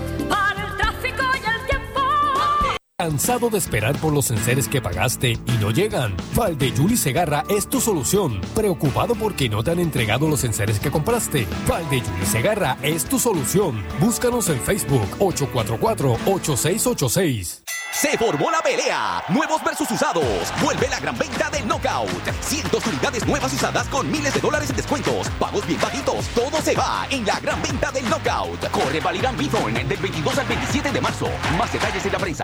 [3.01, 6.15] ¿Cansado de esperar por los enseres que pagaste y no llegan?
[6.35, 8.39] Valdeyuli Segarra es tu solución.
[8.53, 11.47] ¿Preocupado porque no te han entregado los enseres que compraste?
[11.67, 13.83] Valdeyuli Segarra es tu solución.
[13.99, 17.63] Búscanos en Facebook 844-8686.
[17.91, 19.23] Se formó la pelea.
[19.29, 20.23] Nuevos versus usados.
[20.61, 22.07] Vuelve la gran venta del Knockout.
[22.41, 25.27] Cientos de unidades nuevas usadas con miles de dólares en descuentos.
[25.39, 26.27] Pagos bien bajitos.
[26.35, 28.69] Todo se va en la gran venta del Knockout.
[28.69, 31.27] Corre Valirán Bithorn del 22 al 27 de marzo.
[31.57, 32.43] Más detalles en la prensa.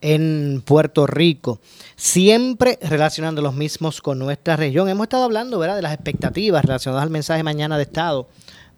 [0.00, 1.60] en Puerto Rico,
[1.96, 4.88] siempre relacionando los mismos con nuestra región.
[4.88, 5.76] Hemos estado hablando ¿verdad?
[5.76, 8.28] de las expectativas relacionadas al mensaje mañana de Estado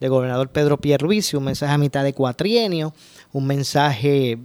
[0.01, 2.93] del gobernador Pedro Pierluisi, un mensaje a mitad de cuatrienio,
[3.33, 4.37] un mensaje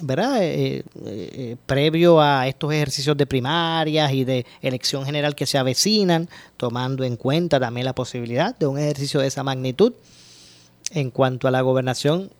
[0.00, 0.42] ¿verdad?
[0.42, 5.58] Eh, eh, eh, previo a estos ejercicios de primarias y de elección general que se
[5.58, 9.92] avecinan, tomando en cuenta también la posibilidad de un ejercicio de esa magnitud
[10.90, 12.30] en cuanto a la gobernación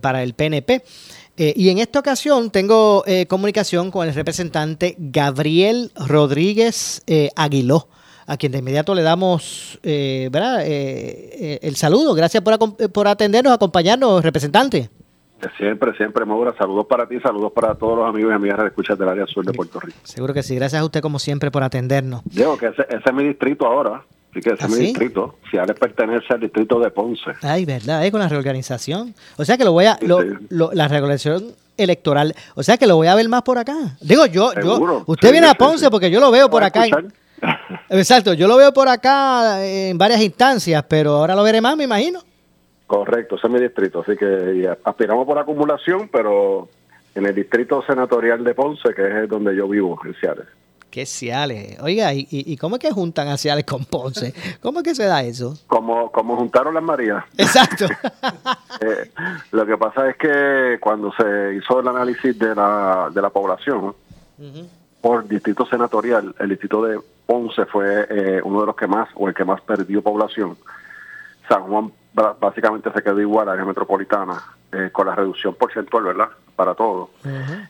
[0.00, 0.84] para el PNP.
[1.36, 7.88] Eh, y en esta ocasión tengo eh, comunicación con el representante Gabriel Rodríguez eh, Aguiló,
[8.26, 10.62] a quien de inmediato le damos ¿verdad?
[10.64, 12.14] el saludo.
[12.14, 14.90] Gracias por, por atendernos, acompañarnos, representante.
[15.56, 16.54] Siempre, siempre, Maura.
[16.56, 19.44] Saludos para ti, saludos para todos los amigos y amigas de escuchas del área sur
[19.44, 19.98] de Puerto Rico.
[20.04, 20.54] Seguro que sí.
[20.54, 22.22] Gracias a usted, como siempre, por atendernos.
[22.24, 24.04] Diego, que ese, ese es mi distrito ahora.
[24.32, 24.82] Así que ese ¿Ah, es mi sí?
[24.86, 25.36] distrito.
[25.50, 27.30] Ciales pertenece al distrito de Ponce.
[27.42, 29.14] Ay, verdad, eh, con la reorganización.
[29.36, 32.96] O sea que lo voy a, lo- lo- la reorganización electoral, o sea que lo
[32.96, 33.74] voy a ver más por acá.
[34.00, 36.86] Digo, yo, yo, usted viene a Ponce porque yo lo veo por acá.
[36.86, 37.12] en-
[37.90, 41.84] exacto, yo lo veo por acá en varias instancias, pero ahora lo veré más, me
[41.84, 42.20] imagino.
[42.86, 44.00] Correcto, ese es mi distrito.
[44.00, 46.68] Así que aspiramos por acumulación, pero
[47.14, 50.46] en el distrito senatorial de Ponce, que es donde yo vivo, en Ciales.
[50.92, 51.80] Qué Ciales.
[51.80, 54.34] Oiga, ¿y, y, cómo es que juntan a Ciales con Ponce?
[54.60, 55.56] ¿Cómo es que se da eso?
[55.66, 57.24] Como, como juntaron las Marías.
[57.38, 57.86] Exacto.
[58.80, 59.10] Eh,
[59.52, 63.94] lo que pasa es que cuando se hizo el análisis de la, de la población
[65.00, 69.28] por distrito senatorial, el distrito de Ponce fue eh, uno de los que más, o
[69.28, 70.56] el que más perdió población.
[71.48, 76.04] San Juan básicamente se quedó igual a la área metropolitana, eh, con la reducción porcentual,
[76.04, 76.28] ¿verdad?
[76.56, 77.10] Para todo.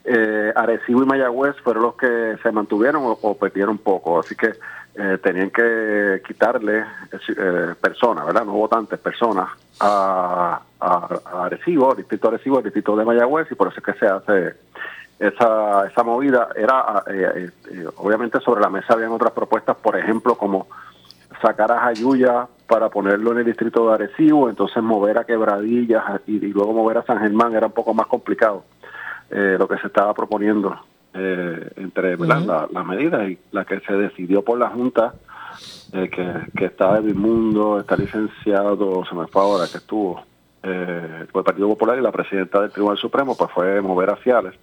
[0.05, 4.53] Eh, Arecibo y Mayagüez fueron los que se mantuvieron o, o perdieron poco, así que
[4.95, 6.85] eh, tenían que quitarle
[7.81, 8.45] personas, ¿verdad?
[8.45, 9.49] No votantes, personas
[9.81, 13.79] a, a, a Arecibo, al distrito de Arecibo, al distrito de Mayagüez, y por eso
[13.79, 14.55] es que se hace
[15.19, 16.49] esa, esa movida.
[16.55, 17.05] Era,
[17.97, 20.67] obviamente sobre la mesa habían otras propuestas, por ejemplo, como
[21.41, 26.37] sacar a Jayuya para ponerlo en el distrito de Arecibo, entonces mover a Quebradillas y,
[26.37, 28.65] y luego mover a San Germán era un poco más complicado
[29.31, 30.75] eh, lo que se estaba proponiendo
[31.13, 32.15] eh, entre.
[32.15, 32.25] Ujú.
[32.25, 35.13] la, la medida y la que se decidió por la Junta,
[35.93, 40.23] eh, que, que está de Mundo, está licenciado, se me fue ahora, que estuvo
[40.63, 44.17] eh, por el Partido Popular y la presidenta del Tribunal Supremo, pues fue mover a
[44.17, 44.55] Ciales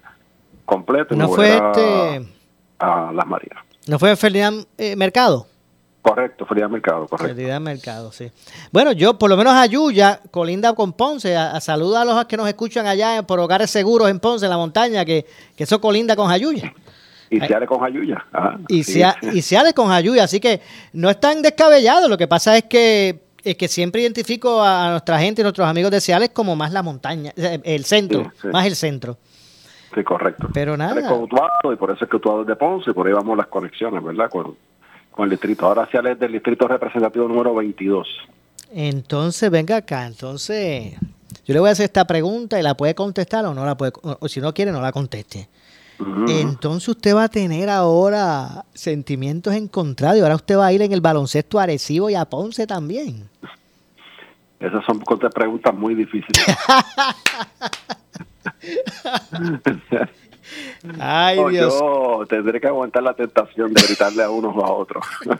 [0.65, 2.33] completo y ¿No mover fue a, este,
[2.79, 3.59] a Las Marías.
[3.87, 5.45] no fue Ferdinand eh, Mercado?
[6.09, 7.35] Correcto, Fría Mercado, correcto.
[7.35, 8.31] Ferdinand Mercado, sí.
[8.71, 11.59] Bueno, yo por lo menos Ayuya, colinda con Ponce, a, a
[12.01, 15.25] a los que nos escuchan allá por hogares seguros en Ponce, en la montaña, que,
[15.55, 16.73] que eso colinda con Ayuya.
[17.31, 18.25] Y Ciales con Jayuya.
[18.31, 18.93] ajá, Y, sí.
[18.93, 20.61] se, ha- y se con Ayuya, así que
[20.93, 22.07] no es tan descabellado.
[22.09, 25.91] Lo que pasa es que es que siempre identifico a nuestra gente y nuestros amigos
[25.91, 28.47] de Ciales como más la montaña, eh, el centro, Sí, sí.
[28.47, 29.17] más el centro.
[29.95, 30.49] Sí, correcto.
[30.53, 30.93] Pero nada.
[30.93, 33.13] Ciales con Utuado, y por eso es que Utuado es de Ponce, y por ahí
[33.13, 34.29] vamos las conexiones, ¿verdad?
[34.29, 34.55] Con,
[35.11, 35.65] con el distrito.
[35.65, 38.07] Ahora Ciales es del distrito representativo número 22.
[38.71, 40.93] Entonces, venga acá, entonces
[41.45, 43.93] yo le voy a hacer esta pregunta y la puede contestar o no la puede,
[44.03, 45.49] o, o si no quiere, no la conteste.
[46.27, 50.93] Entonces usted va a tener ahora sentimientos encontrados y ahora usted va a ir en
[50.93, 53.29] el baloncesto a Arecibo y a Ponce también.
[54.61, 55.01] Esas son
[55.33, 56.45] preguntas muy difíciles.
[60.99, 61.73] Ay, No, Dios.
[61.79, 65.05] Yo tendré que aguantar la tentación de gritarle a unos o a otros.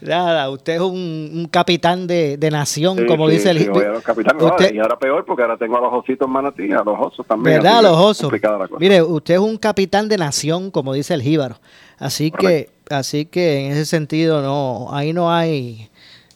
[0.00, 3.66] Nada, usted es un, un capitán de, de nación, Sí, como sí, dice el sí,
[4.04, 4.42] capitanes.
[4.42, 7.56] Usted- Y ahora peor porque ahora tengo a los ositos Manatí, a los osos también.
[7.56, 7.82] ¿Verdad?
[7.82, 8.32] Los osos.
[8.78, 11.56] Mire, usted es un capitán de nación, como dice el jíbaro.
[11.98, 15.88] Así que, así que en ese sentido no, ahí no hay,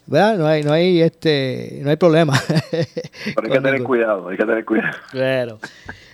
[0.07, 0.37] ¿verdad?
[0.39, 2.41] No hay, no hay este, no hay problema.
[2.71, 4.97] Pero hay que tener cuidado, hay que tener cuidado.
[5.11, 5.59] Claro.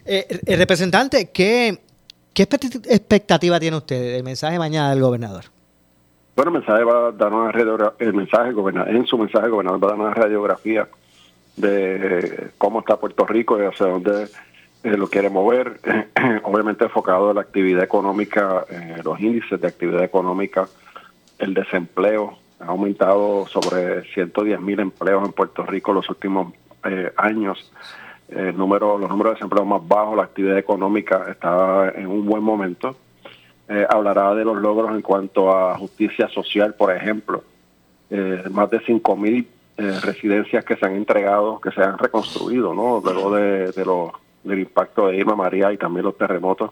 [0.07, 1.79] Eh, eh, representante, ¿qué,
[2.33, 5.45] ¿qué expecti- expectativa tiene usted del mensaje mañana del gobernador?
[6.37, 7.51] Bueno, el mensaje va a dar una
[7.99, 10.89] el mensaje en su mensaje el gobernador va a dar una radiografía
[11.57, 14.29] de cómo está Puerto Rico y hacia dónde
[14.85, 15.81] eh, lo quiere mover,
[16.43, 20.69] obviamente enfocado en la actividad económica, eh, los índices de actividad económica,
[21.39, 26.53] el desempleo, ha aumentado sobre 110 mil empleos en Puerto Rico los últimos
[26.85, 27.73] eh, años,
[28.29, 32.43] el número, los números de desempleo más bajos, la actividad económica está en un buen
[32.43, 32.97] momento.
[33.69, 37.43] Eh, hablará de los logros en cuanto a justicia social, por ejemplo,
[38.11, 42.75] eh, más de 5 mil eh, residencias que se han entregado, que se han reconstruido,
[42.75, 43.01] ¿no?
[43.05, 44.13] Luego de, de los-
[44.45, 46.71] del impacto de Irma María y también los terremotos,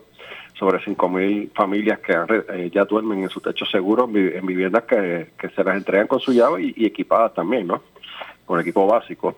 [0.55, 4.85] sobre 5 mil familias que han eh, ya duermen en su techo seguro, en viviendas
[4.85, 7.83] que, que se las entregan con su llave y, y equipadas también, ¿no?
[8.45, 9.35] Con equipo básico.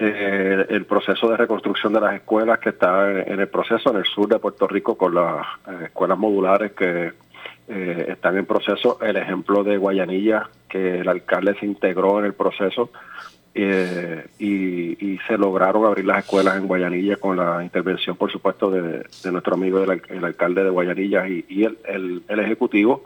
[0.00, 4.04] Eh, el proceso de reconstrucción de las escuelas que está en, el proceso en el
[4.04, 7.14] sur de Puerto Rico con las eh, escuelas modulares que
[7.66, 9.00] eh, están en proceso.
[9.02, 12.90] El ejemplo de Guayanilla, que el alcalde se integró en el proceso
[13.56, 18.70] eh, y, y se lograron abrir las escuelas en Guayanilla con la intervención, por supuesto,
[18.70, 23.02] de, nuestro amigo el, el alcalde de Guayanilla y, el, ejecutivo.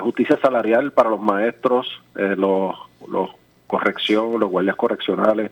[0.00, 2.74] Justicia salarial para los maestros, los,
[3.06, 3.30] los
[3.66, 5.50] corrección, los guardias correccionales,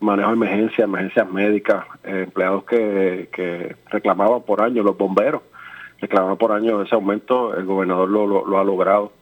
[0.00, 5.42] manejo de emergencia, emergencias médicas, eh, empleados que, que reclamaban por año, los bomberos
[5.98, 9.12] reclamaban por año ese aumento, el gobernador lo, ha logrado.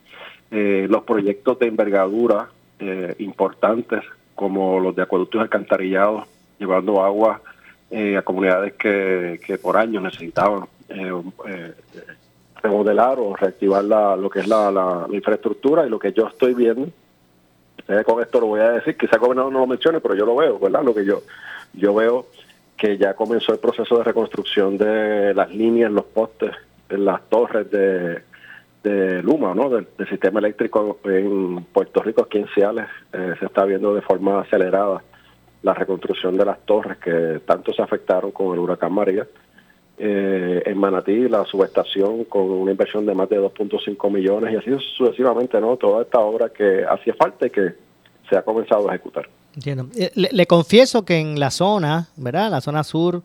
[0.51, 2.49] Eh, los proyectos de envergadura
[2.81, 4.03] eh, importantes,
[4.35, 6.27] como los de acueductos alcantarillados,
[6.59, 7.41] llevando agua
[8.19, 10.65] a comunidades que, por años necesitaban
[12.61, 16.89] remodelar o reactivar la, lo que es la infraestructura y lo que yo estoy viendo
[17.89, 20.25] eh, con esto lo voy a decir, quizá el gobernador no lo mencione, pero yo
[20.25, 20.83] lo veo, ¿verdad?
[20.83, 21.23] Lo que yo,
[21.73, 22.27] yo veo
[22.77, 26.53] que ya comenzó el proceso de reconstrucción de las líneas, los postes,
[26.89, 28.23] las torres de,
[28.83, 29.69] de Luma, ¿no?
[29.71, 34.03] Del, del sistema eléctrico en Puerto Rico, aquí en Ciales, eh, se está viendo de
[34.03, 35.03] forma acelerada
[35.63, 39.27] la reconstrucción de las torres que tanto se afectaron con el huracán María.
[39.97, 44.85] Eh, en Manatí, la subestación con una inversión de más de 2.5 millones y así
[44.97, 45.77] sucesivamente, ¿no?
[45.77, 47.75] Toda esta obra que hacía falta y que
[48.29, 49.29] se ha comenzado a ejecutar.
[49.55, 49.87] Entiendo.
[49.97, 52.51] Eh, Le, confieso que en la zona, ¿verdad?
[52.51, 53.23] La zona sur,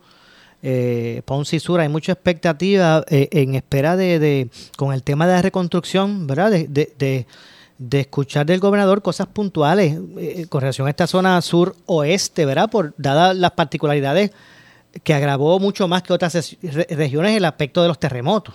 [0.62, 5.32] eh, Ponce y Sur, hay mucha expectativa eh, en espera de, con el tema de
[5.34, 6.52] la reconstrucción, ¿verdad?
[6.52, 7.26] De,
[7.92, 12.70] escuchar del gobernador cosas puntuales eh, con relación a esta zona sur-oeste, ¿verdad?
[12.70, 14.32] Por dadas las particularidades
[15.04, 18.54] que agravó mucho más que otras es- re- regiones el aspecto de los terremotos.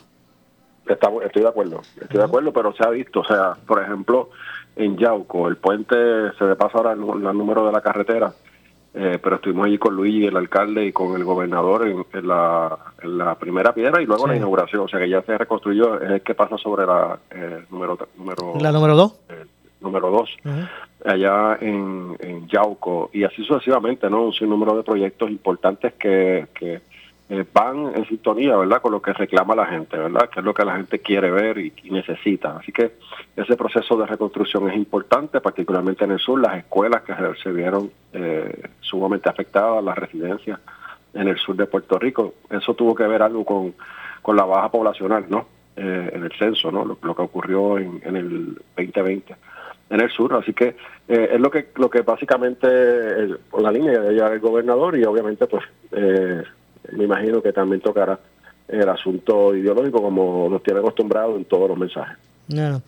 [0.87, 4.29] Estoy de acuerdo, estoy de acuerdo, pero se ha visto, o sea, por ejemplo,
[4.75, 5.95] en Yauco, el puente
[6.37, 8.33] se le pasa ahora el, el número de la carretera,
[8.93, 12.77] eh, pero estuvimos allí con Luis, el alcalde, y con el gobernador en, en la,
[13.01, 14.29] en la primera piedra y luego Sí.
[14.29, 17.65] la inauguración, o sea que ya se reconstruyó, es el que pasa sobre la eh,
[17.71, 19.15] número, número La número dos.
[19.85, 20.29] Número dos
[21.05, 24.23] allá en, en Yauco y así sucesivamente, ¿no?
[24.23, 26.81] Un sinnúmero de proyectos importantes que, que
[27.29, 28.81] eh, van en sintonía, ¿verdad?
[28.81, 30.29] Con lo que reclama la gente, ¿verdad?
[30.29, 32.57] Que es lo que la gente quiere ver y, y necesita.
[32.57, 32.93] Así que
[33.35, 37.51] ese proceso de reconstrucción es importante, particularmente en el sur, las escuelas que se, se
[37.51, 40.59] vieron eh, sumamente afectadas, las residencias
[41.13, 42.33] en el sur de Puerto Rico.
[42.49, 43.73] Eso tuvo que ver algo con,
[44.21, 45.47] con la baja poblacional, ¿no?
[45.75, 46.85] Eh, en el censo, ¿no?
[46.85, 49.35] Lo, lo que ocurrió en, en el 2020
[49.89, 50.75] en el sur, así que
[51.07, 55.03] eh, es lo que lo que básicamente eh, la línea de llevar el gobernador y
[55.03, 56.43] obviamente pues eh,
[56.91, 58.19] me imagino que también tocará
[58.67, 62.17] el asunto ideológico como nos tiene acostumbrados en todos los mensajes.
[62.47, 62.81] No.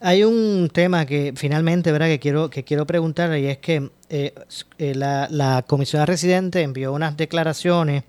[0.00, 2.06] Hay un tema que finalmente, ¿verdad?
[2.06, 4.32] Que quiero que quiero preguntarle y es que eh,
[4.78, 8.04] eh, la, la comisión residente envió unas declaraciones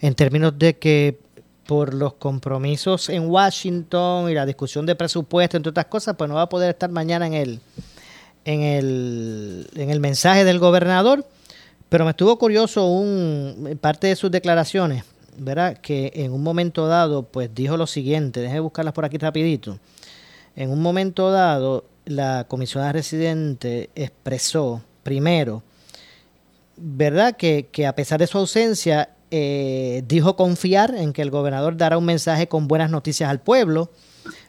[0.00, 1.18] en términos de que
[1.68, 6.36] por los compromisos en Washington y la discusión de presupuesto, entre otras cosas, pues no
[6.36, 7.60] va a poder estar mañana en el
[8.46, 11.26] en el, en el mensaje del gobernador.
[11.90, 15.04] Pero me estuvo curioso un parte de sus declaraciones,
[15.36, 15.76] ¿verdad?
[15.76, 19.78] Que en un momento dado, pues dijo lo siguiente, déjeme buscarlas por aquí rapidito.
[20.56, 25.62] En un momento dado, la comisionada residente expresó, primero,
[26.78, 27.36] ¿verdad?
[27.36, 31.98] Que, que a pesar de su ausencia, eh, dijo confiar en que el gobernador dará
[31.98, 33.90] un mensaje con buenas noticias al pueblo,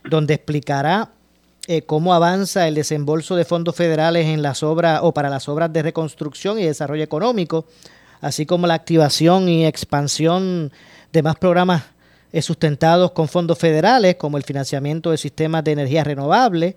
[0.10, 1.12] donde explicará
[1.68, 5.72] eh, cómo avanza el desembolso de fondos federales en las obras o para las obras
[5.72, 7.66] de reconstrucción y desarrollo económico,
[8.22, 10.72] así como la activación y expansión
[11.14, 11.84] de más programas
[12.32, 16.76] eh, sustentados con fondos federales, como el financiamiento de sistemas de energía renovable,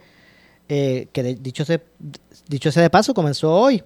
[0.68, 1.64] que de- dicho,
[2.48, 3.82] dicho sea de paso comenzó hoy.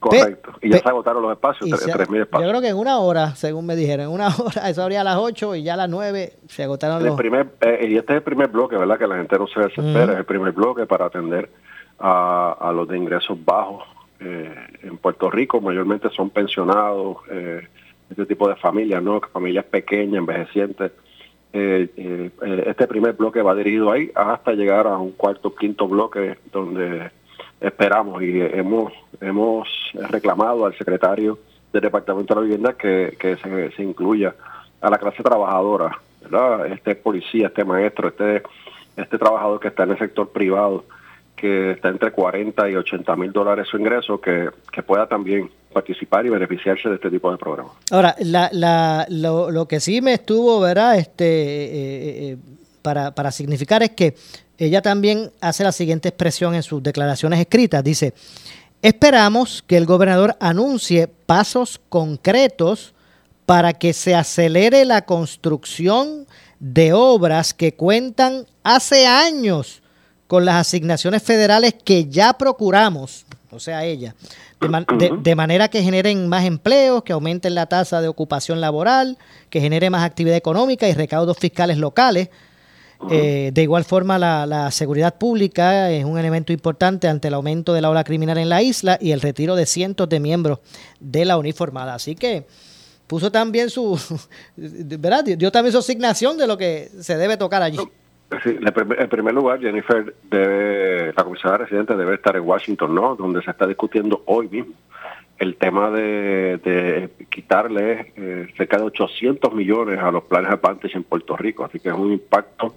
[0.00, 0.52] Correcto.
[0.62, 2.50] y ya pe- se agotaron los espacios, Y tres- se- 3.000 yo espacios.
[2.50, 5.16] creo que en una hora, según me dijeron, en una hora, eso abría a las
[5.16, 7.16] 8 y ya a las 9 se agotaron El los...
[7.16, 8.98] primer, eh, y este es el primer bloque, ¿verdad?
[8.98, 11.50] Que la gente no se desespera, es el primer bloque para atender
[11.98, 13.84] a, a los de ingresos bajos
[14.20, 17.66] eh, en Puerto Rico, mayormente son pensionados, eh,
[18.10, 19.20] este tipo de familias, ¿no?
[19.32, 20.92] Familias pequeñas, envejecientes.
[21.52, 25.88] Eh, eh, eh, este primer bloque va dirigido ahí hasta llegar a un cuarto, quinto
[25.88, 27.10] bloque donde
[27.60, 29.68] esperamos y hemos hemos
[30.10, 31.38] reclamado al secretario
[31.72, 34.34] del Departamento de la Vivienda que, que se, se incluya
[34.80, 36.66] a la clase trabajadora, ¿verdad?
[36.66, 38.42] Este policía, este maestro, este
[38.96, 40.84] este trabajador que está en el sector privado,
[41.36, 46.24] que está entre 40 y 80 mil dólares su ingreso, que, que pueda también participar
[46.24, 47.74] y beneficiarse de este tipo de programas.
[47.90, 50.98] Ahora, la, la, lo, lo que sí me estuvo, ¿verdad?
[50.98, 52.36] Este, eh, eh,
[52.86, 54.14] para, para significar es que
[54.58, 57.82] ella también hace la siguiente expresión en sus declaraciones escritas.
[57.82, 58.14] Dice,
[58.80, 62.94] esperamos que el gobernador anuncie pasos concretos
[63.44, 66.26] para que se acelere la construcción
[66.60, 69.82] de obras que cuentan hace años
[70.28, 74.14] con las asignaciones federales que ya procuramos, o sea, ella,
[74.60, 78.60] de, man- de- de manera que generen más empleos, que aumenten la tasa de ocupación
[78.60, 79.18] laboral,
[79.50, 82.28] que genere más actividad económica y recaudos fiscales locales.
[83.10, 87.72] Eh, de igual forma, la, la seguridad pública es un elemento importante ante el aumento
[87.72, 90.60] de la ola criminal en la isla y el retiro de cientos de miembros
[91.00, 91.94] de la uniformada.
[91.94, 92.46] Así que
[93.06, 93.98] puso también su,
[94.56, 95.24] ¿verdad?
[95.24, 97.78] Dio también su asignación de lo que se debe tocar allí.
[98.42, 103.14] Sí, en primer- lugar, Jennifer, debe, la comisionada residente debe estar en Washington, ¿no?
[103.14, 104.72] Donde se está discutiendo hoy mismo
[105.38, 111.04] el tema de, de quitarle eh, cerca de 800 millones a los planes Advantage en
[111.04, 111.64] Puerto Rico.
[111.64, 112.72] Así que es un impacto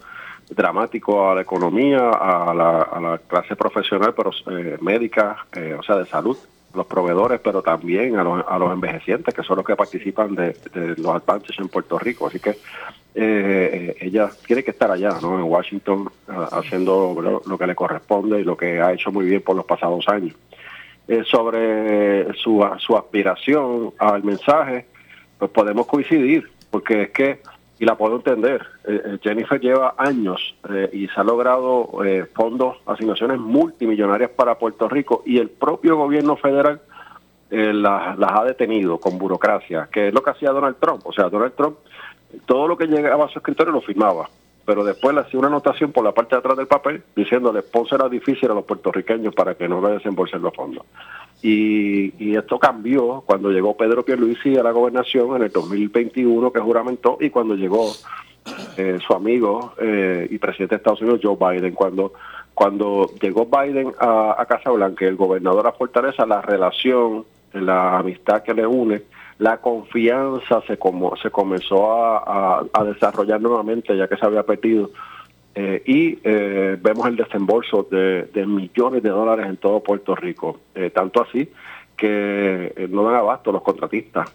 [0.49, 6.05] dramático a la economía, a la, clase profesional, pero eh, médica, eh, o sea, de
[6.05, 6.37] salud,
[6.73, 10.55] los proveedores, pero también a los, a los envejecientes, que son los que participan de,
[10.97, 12.27] los advances en Puerto Rico.
[12.27, 12.57] Así que
[13.15, 15.39] eh, ella tiene que estar allá, ¿no?
[15.39, 19.41] En Washington, ah, haciendo lo que le corresponde y lo que ha hecho muy bien
[19.41, 20.35] por los pasados años.
[21.11, 24.85] Eh, sobre su, su aspiración al mensaje,
[25.39, 27.41] pues podemos coincidir, porque es que,
[27.79, 31.89] y la puedo entender, eh, eh, Jennifer lleva años eh, y se ha logrado
[32.35, 36.79] fondos, asignaciones multimillonarias para Puerto Rico y el propio gobierno federal
[37.49, 41.01] las, las ha detenido con burocracia, que es lo que hacía Donald Trump.
[41.05, 41.77] O sea, Donald Trump,
[42.45, 44.29] todo lo que llegaba a su escritorio lo firmaba,
[44.69, 48.07] pero después le hacía una anotación por la parte de atrás del papel diciéndole, pónsela
[48.07, 50.85] difícil a los puertorriqueños para que no le desembolsen los fondos.
[51.41, 56.59] Y, y esto cambió cuando llegó Pedro Pierluisi a la gobernación en el 2021 que
[56.59, 57.91] juramentó y cuando llegó
[58.77, 61.73] eh, su amigo eh, y presidente de Estados Unidos, Joe Biden.
[61.73, 62.13] Cuando,
[62.53, 68.43] cuando llegó Biden a, a Casa Blanca, el gobernador a Fortaleza, la relación, la amistad
[68.43, 69.01] que le une,
[69.39, 74.91] la confianza se, como, se comenzó a, a- desarrollar nuevamente, ya que se había perdido.
[75.55, 80.59] Eh, y eh, vemos el desembolso de, de millones de dólares en todo Puerto Rico.
[80.75, 81.49] Eh, tanto así
[81.97, 84.29] que eh, no dan abasto los contratistas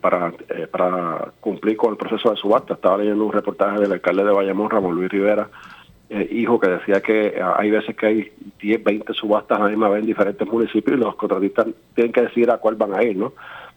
[0.00, 0.32] para,
[0.70, 2.74] para cumplir con el proceso de subasta.
[2.74, 5.48] Estaba leyendo un reportaje del alcalde de Bayamón, Ramón Luis Rivera,
[6.30, 10.06] hijo, que decía que hay veces que hay 10, 20 subastas a la vez en
[10.06, 11.66] diferentes municipios y los contratistas
[11.96, 13.32] tienen que decidir a cuál van a ir, ¿no?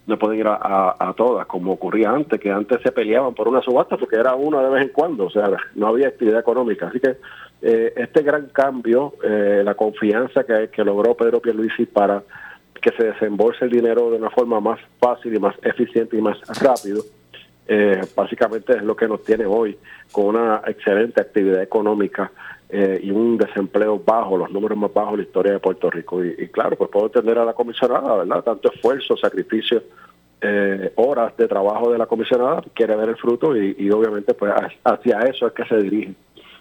[0.06, 3.62] No pueden ir a, a- todas, como ocurría antes, que antes se peleaban por una
[3.62, 6.88] subasta porque era una de vez en cuando, o sea, no había actividad económica.
[6.88, 7.16] Así que
[7.62, 12.22] eh, este gran cambio, eh, la confianza que, que logró Pedro Pierluisi para
[12.82, 16.38] que se desembolse el dinero de una forma más fácil y más eficiente y más
[16.62, 17.02] rápido,
[17.66, 19.78] eh, básicamente es lo que nos tiene hoy
[20.12, 22.30] con una excelente actividad económica
[22.76, 26.26] eh, y un desempleo bajo, los números más bajos de la historia de Puerto Rico.
[26.26, 28.44] Y, claro, pues puedo entender a la comisionada, ¿verdad?
[28.44, 29.84] Tanto esfuerzo, sacrificio,
[30.42, 34.52] eh, horas de trabajo de la comisionada, quiere ver el fruto y, y obviamente pues
[34.84, 36.16] hacia eso es que se dirige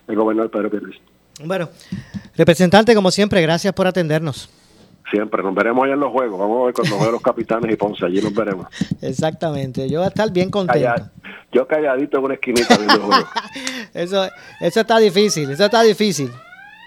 [0.07, 1.01] el gobernador Pedro Pierluisi.
[1.45, 1.71] Bueno,
[2.37, 4.51] representante, como siempre, gracias por atendernos.
[5.11, 6.39] Siempre, nos veremos allá en los juegos.
[6.39, 8.67] Vamos a ver cuando jueguen los capitanes y Ponce, allí nos veremos.
[9.03, 11.11] Exactamente, yo voy a estar bien contento.
[11.53, 13.29] Yo calladito en una esquinita viendo el juego.
[13.95, 14.27] Eso,
[14.61, 16.31] eso está difícil, eso está difícil.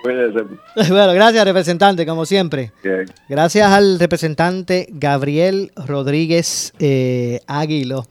[0.75, 2.71] Bueno, gracias, representante, como siempre.
[2.83, 3.05] Bien.
[3.27, 8.05] Gracias al representante Gabriel Rodríguez eh, Águilo.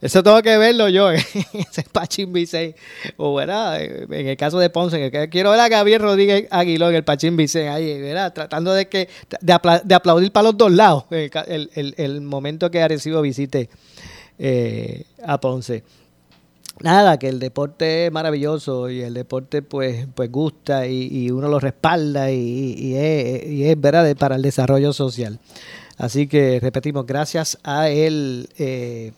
[0.00, 2.74] Eso tengo que verlo yo, ese Pachín Vicey.
[3.18, 3.82] O, ¿verdad?
[3.82, 7.36] En el caso de Ponce, que quiero ver a Gabriel Rodríguez Águilo en el Pachín
[7.36, 8.32] Vicey, ahí, ¿verdad?
[8.32, 9.08] Tratando de que
[9.40, 13.68] de, apla- de aplaudir para los dos lados el, momento que Arecibo visite
[14.38, 15.84] eh, a Ponce.
[16.80, 21.60] Nada, que el deporte es maravilloso y el deporte pues, pues gusta y, uno lo
[21.60, 25.40] respalda y, es, verdad para el desarrollo social.
[25.98, 29.12] Así que repetimos, gracias a el eh,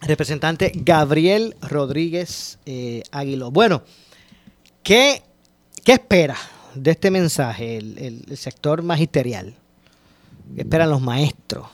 [0.00, 3.50] representante Gabriel Rodríguez eh, Aguiló.
[3.50, 3.82] Bueno,
[4.82, 5.22] ¿qué,
[5.84, 6.36] ¿qué espera
[6.74, 9.54] de este mensaje el, sector magisterial?
[10.54, 11.66] ¿Qué esperan los maestros?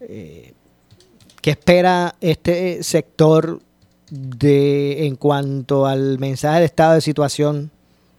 [0.00, 0.54] Eh,
[1.40, 3.60] ¿Qué espera este sector
[4.10, 7.70] de en cuanto al mensaje de estado de situación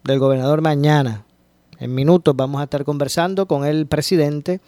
[0.04, 1.26] del gobernador mañana?
[1.80, 4.62] En minutos vamos a estar conversando con el presidente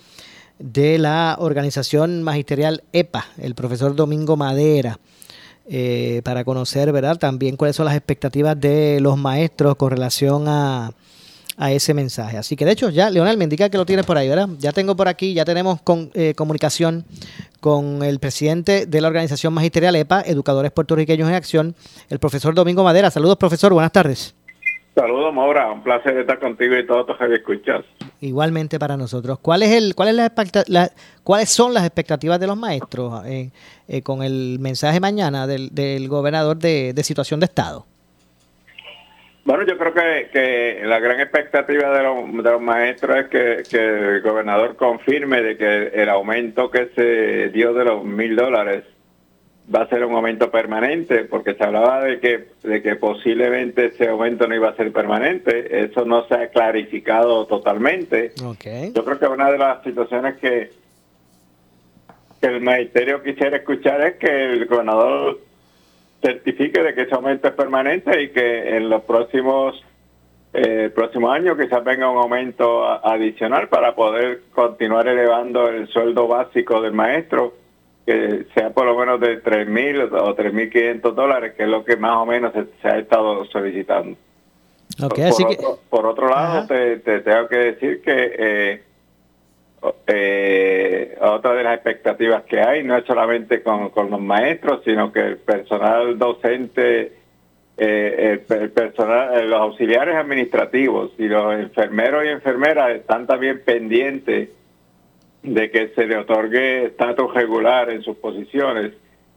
[0.59, 4.99] de la organización magisterial EPA, el profesor Domingo Madera,
[5.67, 7.17] eh, para conocer, ¿verdad?
[7.17, 10.91] También cuáles son las expectativas de los maestros con relación a,
[11.57, 12.37] a ese mensaje.
[12.37, 14.49] Así que de hecho ya, Leonel, me indica que lo tienes por ahí, ¿verdad?
[14.59, 17.05] Ya tengo por aquí, ya tenemos con, eh, comunicación
[17.59, 21.75] con el presidente de la organización magisterial EPA, Educadores Puertorriqueños en Acción,
[22.09, 23.09] el profesor Domingo Madera.
[23.09, 24.34] Saludos, profesor, buenas tardes.
[24.95, 25.69] Saludos, Maura.
[25.71, 27.83] Un placer estar contigo y todos tus que escuchas.
[28.21, 29.39] Igualmente para nosotros.
[29.39, 30.89] ¿Cuál es el, cuál es la
[31.23, 33.51] ¿Cuáles son las expectativas de los maestros eh,
[33.89, 37.85] eh, con el mensaje mañana del, del gobernador de, de situación de Estado?
[39.43, 43.63] Bueno, yo creo que, que la gran expectativa de los, de los maestros es que,
[43.69, 48.85] que el gobernador confirme de que el aumento que se dio de los mil dólares
[49.73, 54.07] va a ser un aumento permanente, porque se hablaba de que, de que posiblemente ese
[54.07, 55.83] aumento no iba a ser permanente.
[55.85, 58.33] Eso no se ha clarificado totalmente.
[58.43, 58.91] Okay.
[58.93, 60.71] Yo creo que una de las situaciones que,
[62.39, 65.39] que el magisterio quisiera escuchar es que el gobernador
[66.21, 69.83] certifique de que ese aumento es permanente y que en los próximos
[70.53, 76.81] eh, próximos años quizás venga un aumento adicional para poder continuar elevando el sueldo básico
[76.81, 77.64] del maestro
[78.05, 82.17] que sea por lo menos de 3.000 o 3.500 dólares, que es lo que más
[82.17, 84.17] o menos se, se ha estado solicitando.
[85.03, 85.65] Ok, por, así por que...
[85.65, 88.83] otro, por otro lado, te, te tengo que decir que eh,
[90.07, 95.11] eh, otra de las expectativas que hay no es solamente con, con los maestros, sino
[95.11, 97.13] que el personal docente,
[97.77, 103.61] eh, el, el personal, eh, los auxiliares administrativos y los enfermeros y enfermeras están también
[103.63, 104.49] pendientes
[105.45, 108.93] de que se le otorgue estatus regular en sus posiciones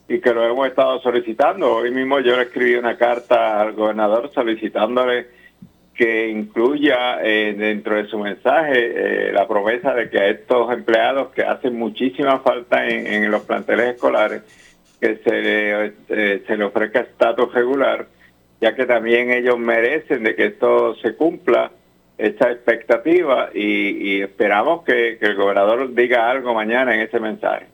[0.09, 1.76] y que lo hemos estado solicitando.
[1.76, 5.26] Hoy mismo yo le escribí una carta al gobernador solicitándole
[5.94, 11.32] que incluya eh, dentro de su mensaje eh, la promesa de que a estos empleados
[11.32, 14.42] que hacen muchísima falta en, en los planteles escolares,
[15.00, 18.06] que se le, eh, se le ofrezca estatus regular,
[18.61, 21.72] ya que también ellos merecen de que esto se cumpla
[22.18, 27.66] esa expectativa y, y esperamos que, que el gobernador diga algo mañana en ese mensaje.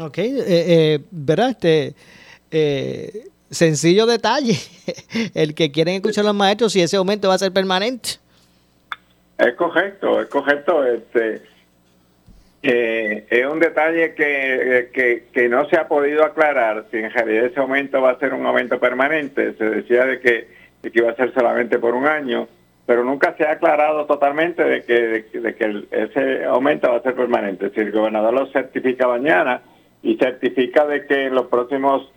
[0.00, 1.50] Ok, eh, eh, ¿verdad?
[1.50, 1.94] Este,
[2.50, 4.56] eh, sencillo detalle.
[5.34, 8.10] El que quieren escuchar los maestros si ese aumento va a ser permanente.
[9.38, 10.84] Es correcto, es correcto.
[10.84, 11.42] Este,
[12.62, 17.46] eh, es un detalle que, que, que no se ha podido aclarar si en realidad
[17.46, 19.54] ese aumento va a ser un aumento permanente.
[19.54, 20.48] Se decía de que,
[20.82, 22.48] de que iba a ser solamente por un año,
[22.92, 24.92] pero nunca se ha aclarado totalmente de que,
[25.40, 27.70] de, que- ese aumento va a ser permanente.
[27.70, 29.62] Si el gobernador lo certifica mañana
[30.02, 32.12] y certifica de que en los próximos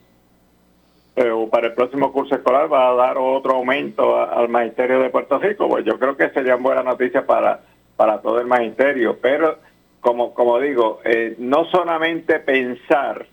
[1.15, 5.09] eh, o para el próximo curso escolar va a dar otro aumento al magisterio de
[5.11, 7.61] Puerto Rico, pues yo creo que sería buena noticia para,
[7.95, 9.17] para todo el magisterio.
[9.21, 9.57] Pero,
[10.01, 13.27] como, como digo, eh, no solamente pensar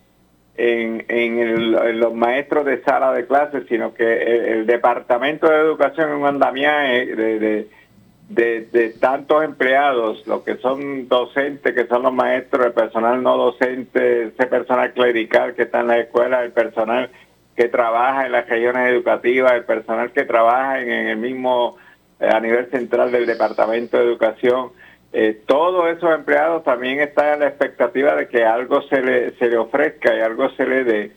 [0.57, 6.11] en, en, el- los maestros de sala de clases, sino que el, Departamento de Educación
[6.11, 7.69] en un andamiaje de, de,
[8.29, 13.37] de, de tantos empleados, los que son docentes, que son los maestros, el personal no
[13.37, 17.11] docente, ese personal clerical que está en la escuela, el personal
[17.57, 21.77] que trabaja en las regiones educativas, el personal que trabaja en, en el mismo
[22.21, 24.71] eh, a nivel central del Departamento de Educación.
[25.13, 29.49] Eh, todos esos empleados también están en la expectativa de que algo se le, se
[29.49, 31.13] le ofrezca y algo se le dé.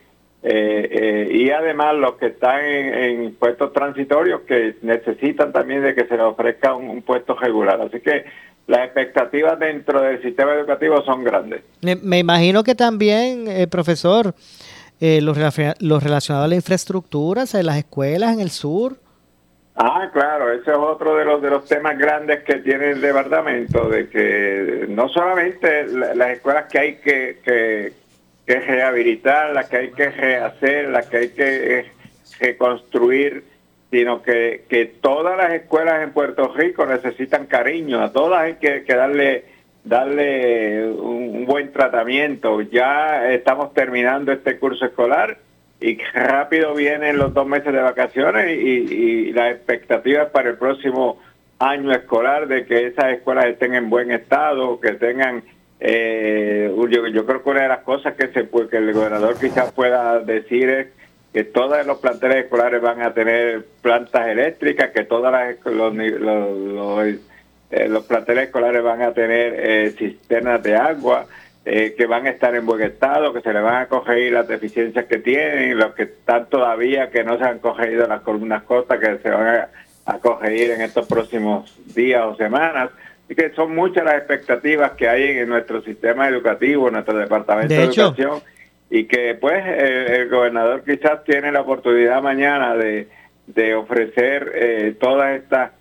[0.47, 6.05] Eh, eh, y además los que están en, puestos transitorios que necesitan también de que
[6.05, 7.81] se les ofrezca un, puesto regular.
[7.81, 8.25] Así que
[8.67, 11.63] las expectativas dentro del sistema educativo son grandes.
[11.81, 14.35] Me, imagino que también, eh, profesor,
[14.99, 18.97] eh, los, relaciona- los relacionados a la infraestructura, o sea, las escuelas en el sur.
[19.77, 23.89] Ah, claro, ese es otro de los de los temas grandes que tiene el departamento,
[23.89, 27.91] de que no solamente la- las escuelas que hay que, que,
[28.45, 31.85] que rehabilitar, las que hay que rehacer, las que hay que eh,
[32.39, 33.43] reconstruir,
[33.91, 38.81] sino que, que todas las escuelas en Puerto Rico necesitan cariño, a todas hay que,
[38.93, 39.43] darle
[39.83, 42.61] darle un buen tratamiento.
[42.61, 45.37] Ya estamos terminando este curso escolar
[45.79, 50.57] y rápido vienen los dos meses de vacaciones y, y la expectativa es para el
[50.57, 51.19] próximo
[51.59, 55.43] año escolar de que esas escuelas estén en buen estado, que tengan,
[55.79, 59.71] eh, yo, yo creo que una de las cosas que, se, que el gobernador quizás
[59.71, 60.87] pueda decir es
[61.33, 65.93] que todos los planteles escolares van a tener plantas eléctricas, que todas las, los,
[67.71, 71.25] eh, los planteles escolares van a tener eh, cisternas de agua,
[71.65, 74.47] eh, que van a estar en buen estado, que se le van a corregir las
[74.47, 78.99] deficiencias que tienen, los que están todavía que no se han corregido las columnas cortas,
[78.99, 79.69] que se van a,
[80.05, 82.91] a corregir en estos próximos días o semanas.
[83.25, 87.73] Así que son muchas las expectativas que hay en nuestro sistema educativo, en nuestro departamento
[87.73, 88.01] de, De hecho.
[88.03, 88.41] educación,
[88.91, 93.07] y que pues el, el gobernador quizás tiene la oportunidad mañana de,
[93.47, 95.71] de ofrecer eh, todas estas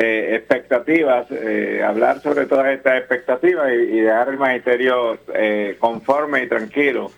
[0.00, 6.44] eh, expectativas, eh, hablar sobre todas estas expectativas y, y dejar el magisterio eh, conforme
[6.44, 7.10] y tranquilo,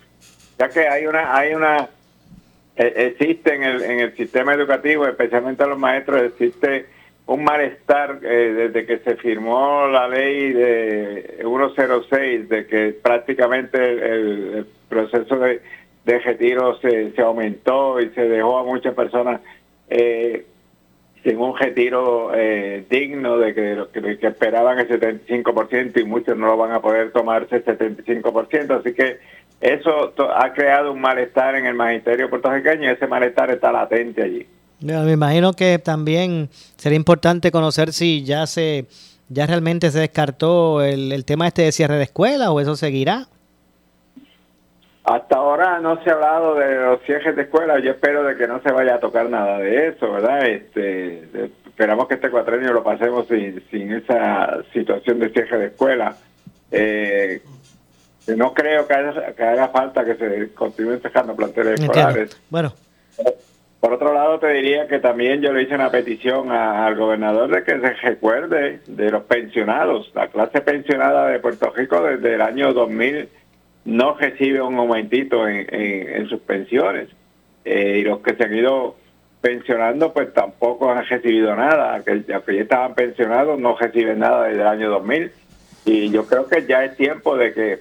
[0.58, 1.90] ya que hay una, hay una,
[2.76, 6.86] eh, existe en el, en el sistema educativo, especialmente a los maestros, existe
[7.26, 14.54] un malestar eh, desde que se firmó la ley de 106, de que prácticamente el,
[14.54, 15.60] el proceso de,
[16.06, 19.42] de retiro se, se aumentó y se dejó a muchas personas
[19.90, 20.46] eh,
[21.22, 26.46] sin un retiro eh, digno de que, lo que, esperaban el 75% y muchos no
[26.46, 28.80] lo van a poder tomarse el 75%.
[28.80, 29.18] Así que
[29.60, 34.46] eso ha creado un malestar en el magisterio puertorriqueño y ese malestar está latente allí.
[34.80, 38.86] Me imagino que también sería importante conocer si ya se
[39.28, 43.28] ya realmente se descartó el, el tema este de cierre de escuela o eso seguirá.
[45.04, 48.46] Hasta ahora no se ha hablado de los cierres de escuelas, yo espero de que
[48.46, 50.46] no se vaya a tocar nada de eso, ¿verdad?
[50.46, 51.24] Este,
[51.66, 56.14] esperamos que este cuatrenio lo pasemos sin, sin esa situación de cierre de escuela.
[56.70, 57.40] Eh,
[58.36, 62.40] no creo que haga, que haga falta que se continúen sacando planteles escolares.
[62.50, 62.72] Bueno.
[63.80, 67.48] Por otro lado, te diría que también yo le hice una petición a- al gobernador
[67.48, 70.12] de que se recuerde de los pensionados.
[70.14, 73.30] La clase pensionada de Puerto Rico desde el año 2000
[73.84, 77.08] no recibe un aumentito en, en- en sus pensiones.
[77.64, 78.96] Eh, y los que se han ido
[79.40, 81.94] pensionando, pues tampoco han recibido nada.
[81.98, 85.32] Aquel- Los que ya estaban pensionados no reciben nada desde el año 2000.
[85.86, 87.78] Y yo creo que ya es tiempo de que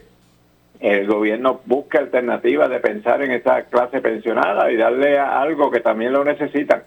[0.80, 5.82] el gobierno busque alternativas de pensar en esa clase pensionada y darle a algo que
[5.82, 6.84] también lo necesitan.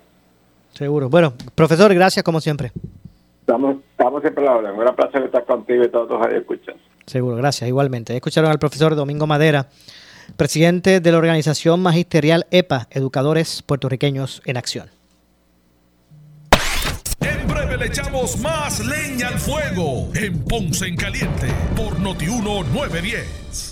[0.70, 1.10] Seguro.
[1.10, 2.72] Bueno, profesor, gracias como siempre.
[3.40, 4.72] Estamos, estamos siempre a la orden.
[4.72, 6.76] Un gran placer estar contigo y todos los escuchas.
[7.06, 7.68] Seguro, gracias.
[7.68, 8.14] Igualmente.
[8.14, 9.68] Escucharon al profesor Domingo Madera,
[10.36, 14.90] presidente de la organización magisterial EPA, Educadores Puertorriqueños en Acción.
[17.20, 23.71] En breve le echamos más leña al fuego en Ponce en Caliente por Notiuno 910.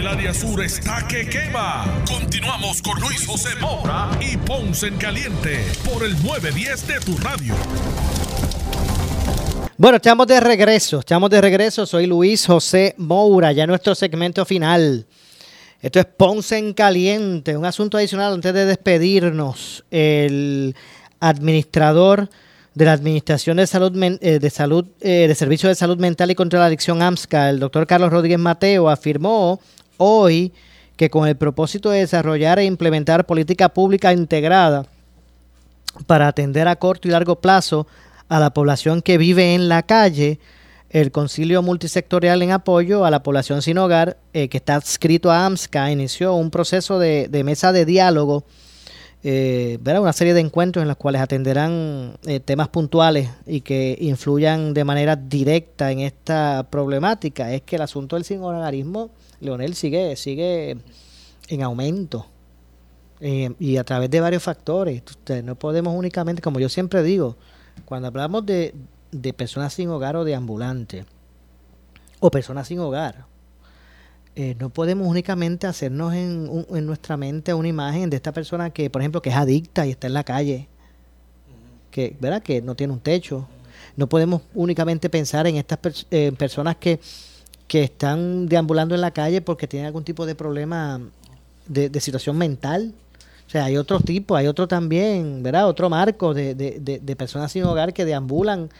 [0.00, 1.84] El área sur está que quema.
[2.08, 7.54] Continuamos con Luis José Moura y Ponce en Caliente por el 910 de tu radio.
[9.76, 11.84] Bueno, estamos de regreso, estamos de regreso.
[11.84, 15.04] Soy Luis José Moura, ya nuestro segmento final.
[15.82, 19.84] Esto es Ponce en Caliente, un asunto adicional antes de despedirnos.
[19.90, 20.74] El
[21.20, 22.30] administrador
[22.74, 26.34] de la Administración de Salud, eh, de, Salud eh, de Servicios de Salud Mental y
[26.34, 29.60] contra la Adicción AMSCA, el doctor Carlos Rodríguez Mateo, afirmó
[30.00, 30.52] hoy
[30.96, 34.86] que con el propósito de desarrollar e implementar política pública integrada
[36.06, 37.86] para atender a corto y largo plazo
[38.28, 40.40] a la población que vive en la calle,
[40.90, 45.46] el Concilio Multisectorial en apoyo a la población sin hogar, eh, que está adscrito a
[45.46, 48.44] AMSCA, inició un proceso de, de mesa de diálogo,
[49.22, 54.72] eh, una serie de encuentros en los cuales atenderán eh, temas puntuales y que influyan
[54.72, 57.52] de manera directa en esta problemática.
[57.52, 60.76] Es que el asunto del sin hogarismo, Leonel, sigue, sigue
[61.48, 62.26] en aumento.
[63.20, 65.02] Eh, y a través de varios factores.
[65.06, 67.36] Usted, no podemos únicamente, como yo siempre digo,
[67.84, 68.74] cuando hablamos de,
[69.12, 71.04] de personas sin hogar o de ambulantes,
[72.20, 73.26] o personas sin hogar,
[74.36, 78.70] eh, no podemos únicamente hacernos en, un- en nuestra mente una imagen de esta persona
[78.70, 80.68] que, por ejemplo, que es adicta y está en la calle,
[81.90, 82.42] que, ¿verdad?
[82.42, 83.48] que no tiene un techo.
[83.96, 87.00] No podemos únicamente pensar en estas eh, personas que,
[87.70, 91.00] que están deambulando en la calle porque tienen algún tipo de problema
[91.68, 92.92] de, de situación mental.
[93.46, 95.68] O sea, hay otros tipos, hay otro también, ¿verdad?
[95.68, 98.70] Otro marco de, de, de, de personas sin hogar que deambulan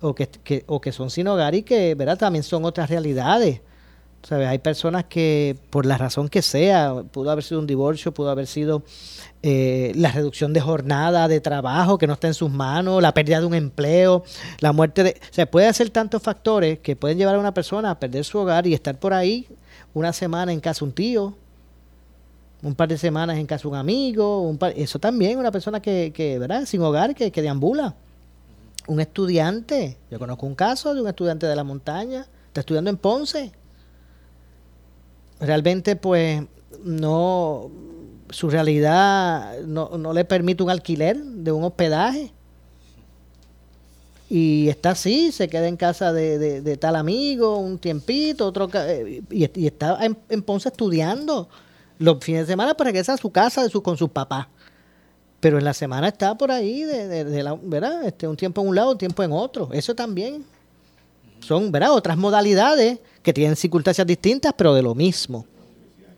[0.00, 2.16] o que, que- o que son sin hogar y que, ¿verdad?
[2.16, 3.60] También son otras realidades.
[4.22, 4.48] ¿Sabes?
[4.48, 8.46] Hay personas que, por la razón que sea, pudo haber sido un divorcio, pudo haber
[8.46, 8.82] sido
[9.42, 13.40] eh, la reducción de jornada de trabajo que no está en sus manos, la pérdida
[13.40, 14.22] de un empleo,
[14.60, 15.20] la muerte de...
[15.30, 18.38] O sea, puede hacer tantos factores que pueden llevar a una persona a perder su
[18.38, 19.48] hogar y estar por ahí
[19.94, 21.34] una semana en casa de un tío,
[22.62, 26.12] un par de semanas en casa un amigo, un par- eso también, una persona que.
[26.66, 27.94] Sin hogar, que, que deambula.
[28.86, 32.98] Un estudiante, yo conozco un caso de un estudiante de la montaña, está estudiando en
[32.98, 33.52] Ponce.
[35.40, 36.42] Realmente, pues,
[36.84, 37.70] no,
[38.30, 42.32] su realidad no, no le permite un alquiler de un hospedaje.
[44.28, 49.22] Y está así, se queda en casa de, de- tal amigo un tiempito, otro eh,
[49.30, 51.48] y, está en, en Ponce estudiando.
[51.98, 54.46] Los fines de semana pues regresa a su casa de su, con sus papás.
[55.40, 58.04] Pero en la semana está por ahí, de- de la- ¿verdad?
[58.04, 59.68] Este, un tiempo en un lado, un tiempo en otro.
[59.72, 60.44] Eso también
[61.40, 61.92] son ¿verdad?
[61.92, 65.46] otras modalidades que tienen circunstancias distintas, pero de lo mismo.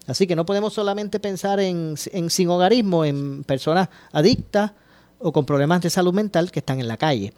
[0.07, 4.73] Así que no podemos solamente pensar en, en sin hogarismo, en personas adictas
[5.19, 7.33] o con problemas de salud mental que están en la calle.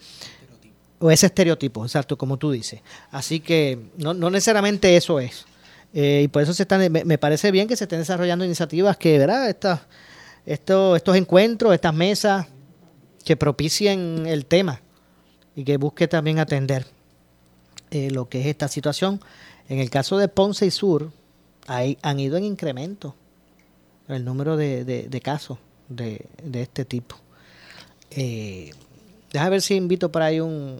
[0.98, 2.80] O ese estereotipo, exacto, como tú dices.
[3.10, 5.44] Así que no, no necesariamente eso es.
[5.92, 9.18] Eh, y por eso se están, me, parece bien que se estén desarrollando iniciativas que,
[9.18, 9.48] ¿verdad?
[9.48, 9.80] Estas,
[10.46, 12.46] estos, estos encuentros, estas mesas
[13.24, 14.80] que propicien el tema
[15.54, 16.86] y que busque también atender
[17.90, 19.20] eh, lo que es esta situación.
[19.68, 21.10] En el caso de Ponce y Sur,
[21.66, 23.14] hay, han ido en incremento
[24.08, 25.58] el número de, casos
[25.88, 27.16] de, este tipo.
[28.10, 28.70] Eh,
[29.34, 30.76] Deja ver si invito por ahí un.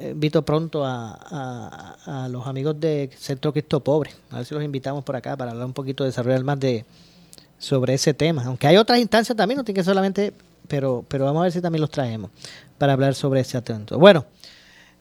[0.00, 4.12] Invito pronto a los amigos de Centro Cristo Pobre.
[4.30, 6.84] A ver si los invitamos por acá para hablar un poquito, desarrollar más de
[7.58, 8.44] sobre ese tema.
[8.44, 10.32] Aunque hay otras instancias también, no tiene que solamente.
[10.68, 12.30] Pero, pero vamos a ver si también los traemos
[12.78, 13.98] para hablar sobre ese atento.
[13.98, 14.26] Bueno,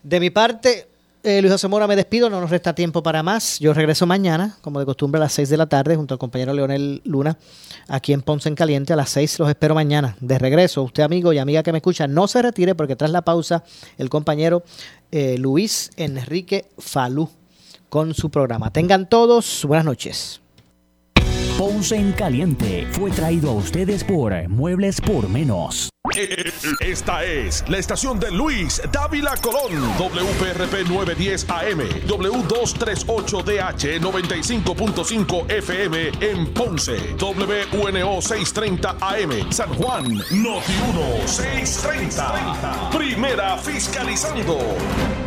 [0.02, 0.88] de mi parte,
[1.28, 3.60] eh, Luis José me despido, no nos resta tiempo para más.
[3.60, 6.54] Yo regreso mañana, como de costumbre, a las 6 de la tarde, junto al compañero
[6.54, 7.38] Leonel Luna,
[7.90, 8.94] aquí en Ponce en Caliente.
[8.94, 10.16] A las 6 los espero mañana.
[10.22, 13.24] De regreso, usted, amigo y amiga que me escucha, no se retire porque tras la
[13.24, 13.66] pausa,
[13.98, 14.64] el compañero
[15.12, 17.30] eh, Luis Enrique Falú
[17.90, 18.72] con su programa.
[18.72, 20.42] Tengan todos buenas noches.
[21.58, 25.90] Ponce en Caliente fue traído a ustedes por Muebles por Menos.
[26.80, 36.54] Esta es la estación de Luis Dávila Colón, WPRP 910 AM, W238DH 95.5 FM en
[36.54, 42.92] Ponce, WNO 630 AM, San Juan, Noti 1 630.
[42.92, 45.27] Primera fiscalizando.